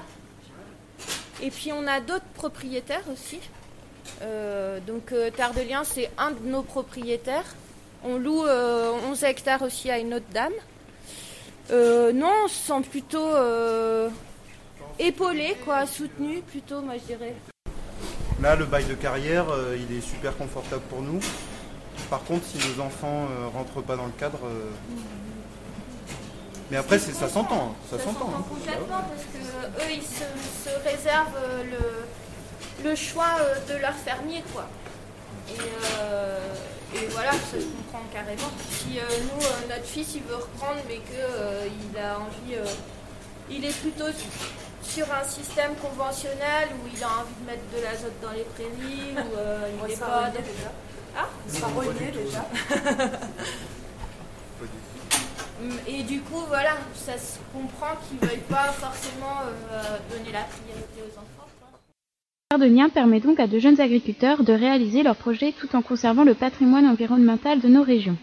Et 1.41 1.49
puis 1.49 1.71
on 1.73 1.87
a 1.87 1.99
d'autres 1.99 2.25
propriétaires 2.35 3.03
aussi. 3.11 3.39
Euh, 4.21 4.79
donc 4.85 5.11
euh, 5.11 5.31
Terre 5.31 5.53
de 5.53 5.61
Liens, 5.61 5.83
c'est 5.83 6.09
un 6.17 6.31
de 6.31 6.39
nos 6.45 6.61
propriétaires. 6.61 7.55
On 8.03 8.17
loue 8.17 8.45
euh, 8.45 8.91
11 9.09 9.23
hectares 9.23 9.61
aussi 9.63 9.89
à 9.89 9.97
une 9.97 10.13
autre 10.13 10.25
dame. 10.33 10.53
Euh, 11.71 12.11
non, 12.13 12.31
on 12.45 12.47
se 12.47 12.55
sent 12.55 12.81
plutôt 12.89 13.29
épaulé, 14.99 15.55
quoi, 15.65 15.85
soutenu 15.85 16.41
plutôt, 16.41 16.81
moi 16.81 16.95
je 16.95 17.13
dirais. 17.13 17.35
Là, 18.41 18.55
le 18.55 18.65
bail 18.65 18.85
de 18.85 18.95
carrière, 18.95 19.45
il 19.75 19.95
est 19.95 20.01
super 20.01 20.35
confortable 20.35 20.81
pour 20.89 21.01
nous. 21.01 21.19
Par 22.09 22.23
contre, 22.23 22.43
si 22.45 22.57
nos 22.57 22.83
enfants 22.83 23.27
rentrent 23.53 23.81
pas 23.81 23.95
dans 23.95 24.07
le 24.07 24.11
cadre, 24.11 24.39
mais 26.71 26.77
après, 26.77 26.97
ça 26.97 27.29
s'entend. 27.29 27.71
Hein. 27.71 27.75
Ça, 27.91 27.97
ça 27.99 28.05
s'entend. 28.05 28.31
Hein. 28.35 28.43
Complètement, 28.49 29.03
parce 29.07 29.25
que 29.31 29.37
eux, 29.83 29.91
ils 29.93 30.01
se, 30.01 30.25
se 30.69 30.89
réservent 30.89 31.37
le 31.69 32.05
le 32.83 32.95
choix 32.95 33.37
de 33.67 33.75
leur 33.75 33.93
fermier 33.93 34.43
quoi. 34.53 34.67
Et, 35.49 35.59
euh, 35.99 36.39
et 36.95 37.05
voilà, 37.07 37.31
ça 37.31 37.59
se 37.59 37.65
comprend 37.65 38.03
carrément. 38.11 38.51
Si 38.69 38.99
euh, 38.99 39.01
nous, 39.01 39.45
euh, 39.45 39.75
notre 39.75 39.85
fils, 39.85 40.15
il 40.15 40.23
veut 40.23 40.35
reprendre, 40.35 40.79
mais 40.87 40.97
qu'il 40.97 41.99
a 41.99 42.19
envie, 42.19 42.57
il 43.49 43.65
est 43.65 43.77
plutôt 43.79 44.05
sur 44.83 45.05
un 45.13 45.23
système 45.23 45.75
conventionnel 45.75 46.69
où 46.73 46.87
il 46.95 47.03
a 47.03 47.07
envie 47.07 47.33
de 47.41 47.45
mettre 47.45 47.63
de 47.75 47.81
l'azote 47.83 48.19
dans 48.21 48.31
les 48.31 48.43
prairies, 48.43 49.15
ou 49.17 49.85
il 49.85 49.89
n'est 49.89 49.97
pas. 49.97 50.29
Déjà. 50.29 50.71
Ah 51.17 51.27
Il 51.47 51.59
sera 51.59 51.67
relié 51.67 52.11
déjà. 52.11 52.45
Et 55.87 56.03
du 56.03 56.21
coup, 56.21 56.41
voilà, 56.47 56.77
ça 56.95 57.17
se 57.17 57.37
comprend 57.53 57.95
qu'ils 58.07 58.17
ne 58.21 58.27
veuillent 58.27 58.49
pas 58.49 58.71
forcément 58.71 59.41
donner 60.09 60.31
la 60.31 60.43
priorité 60.43 61.01
aux 61.01 61.19
enfants. 61.19 61.47
Terre 62.49 62.59
de 62.59 62.65
Liens 62.65 62.89
permet 62.89 63.21
donc 63.21 63.39
à 63.39 63.47
de 63.47 63.59
jeunes 63.59 63.79
agriculteurs 63.79 64.43
de 64.43 64.51
réaliser 64.51 65.03
leurs 65.03 65.15
projets 65.15 65.53
tout 65.57 65.73
en 65.73 65.81
conservant 65.81 66.25
le 66.25 66.33
patrimoine 66.33 66.85
environnemental 66.85 67.61
de 67.61 67.67
nos 67.69 67.81
régions. 67.81 68.17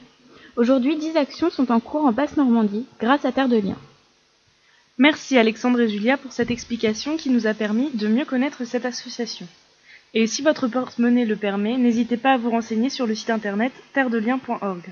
Aujourd'hui, 0.57 0.97
10 0.97 1.17
actions 1.17 1.49
sont 1.49 1.73
en 1.73 1.81
cours 1.81 2.05
en 2.05 2.13
Basse-Normandie 2.13 2.85
grâce 3.01 3.25
à 3.25 3.33
Terre 3.33 3.49
de 3.49 3.57
Liens. 3.57 3.79
Merci 4.99 5.39
Alexandre 5.39 5.81
et 5.81 5.89
Julia 5.89 6.19
pour 6.19 6.33
cette 6.33 6.51
explication 6.51 7.17
qui 7.17 7.31
nous 7.31 7.47
a 7.47 7.55
permis 7.55 7.91
de 7.95 8.09
mieux 8.09 8.25
connaître 8.25 8.65
cette 8.65 8.85
association. 8.85 9.47
Et 10.13 10.27
si 10.27 10.43
votre 10.43 10.69
porte-monnaie 10.69 11.25
le 11.25 11.37
permet, 11.37 11.79
n'hésitez 11.79 12.17
pas 12.17 12.33
à 12.33 12.37
vous 12.37 12.51
renseigner 12.51 12.91
sur 12.91 13.07
le 13.07 13.15
site 13.15 13.31
internet 13.31 13.73
terredeliens.org. 13.95 14.83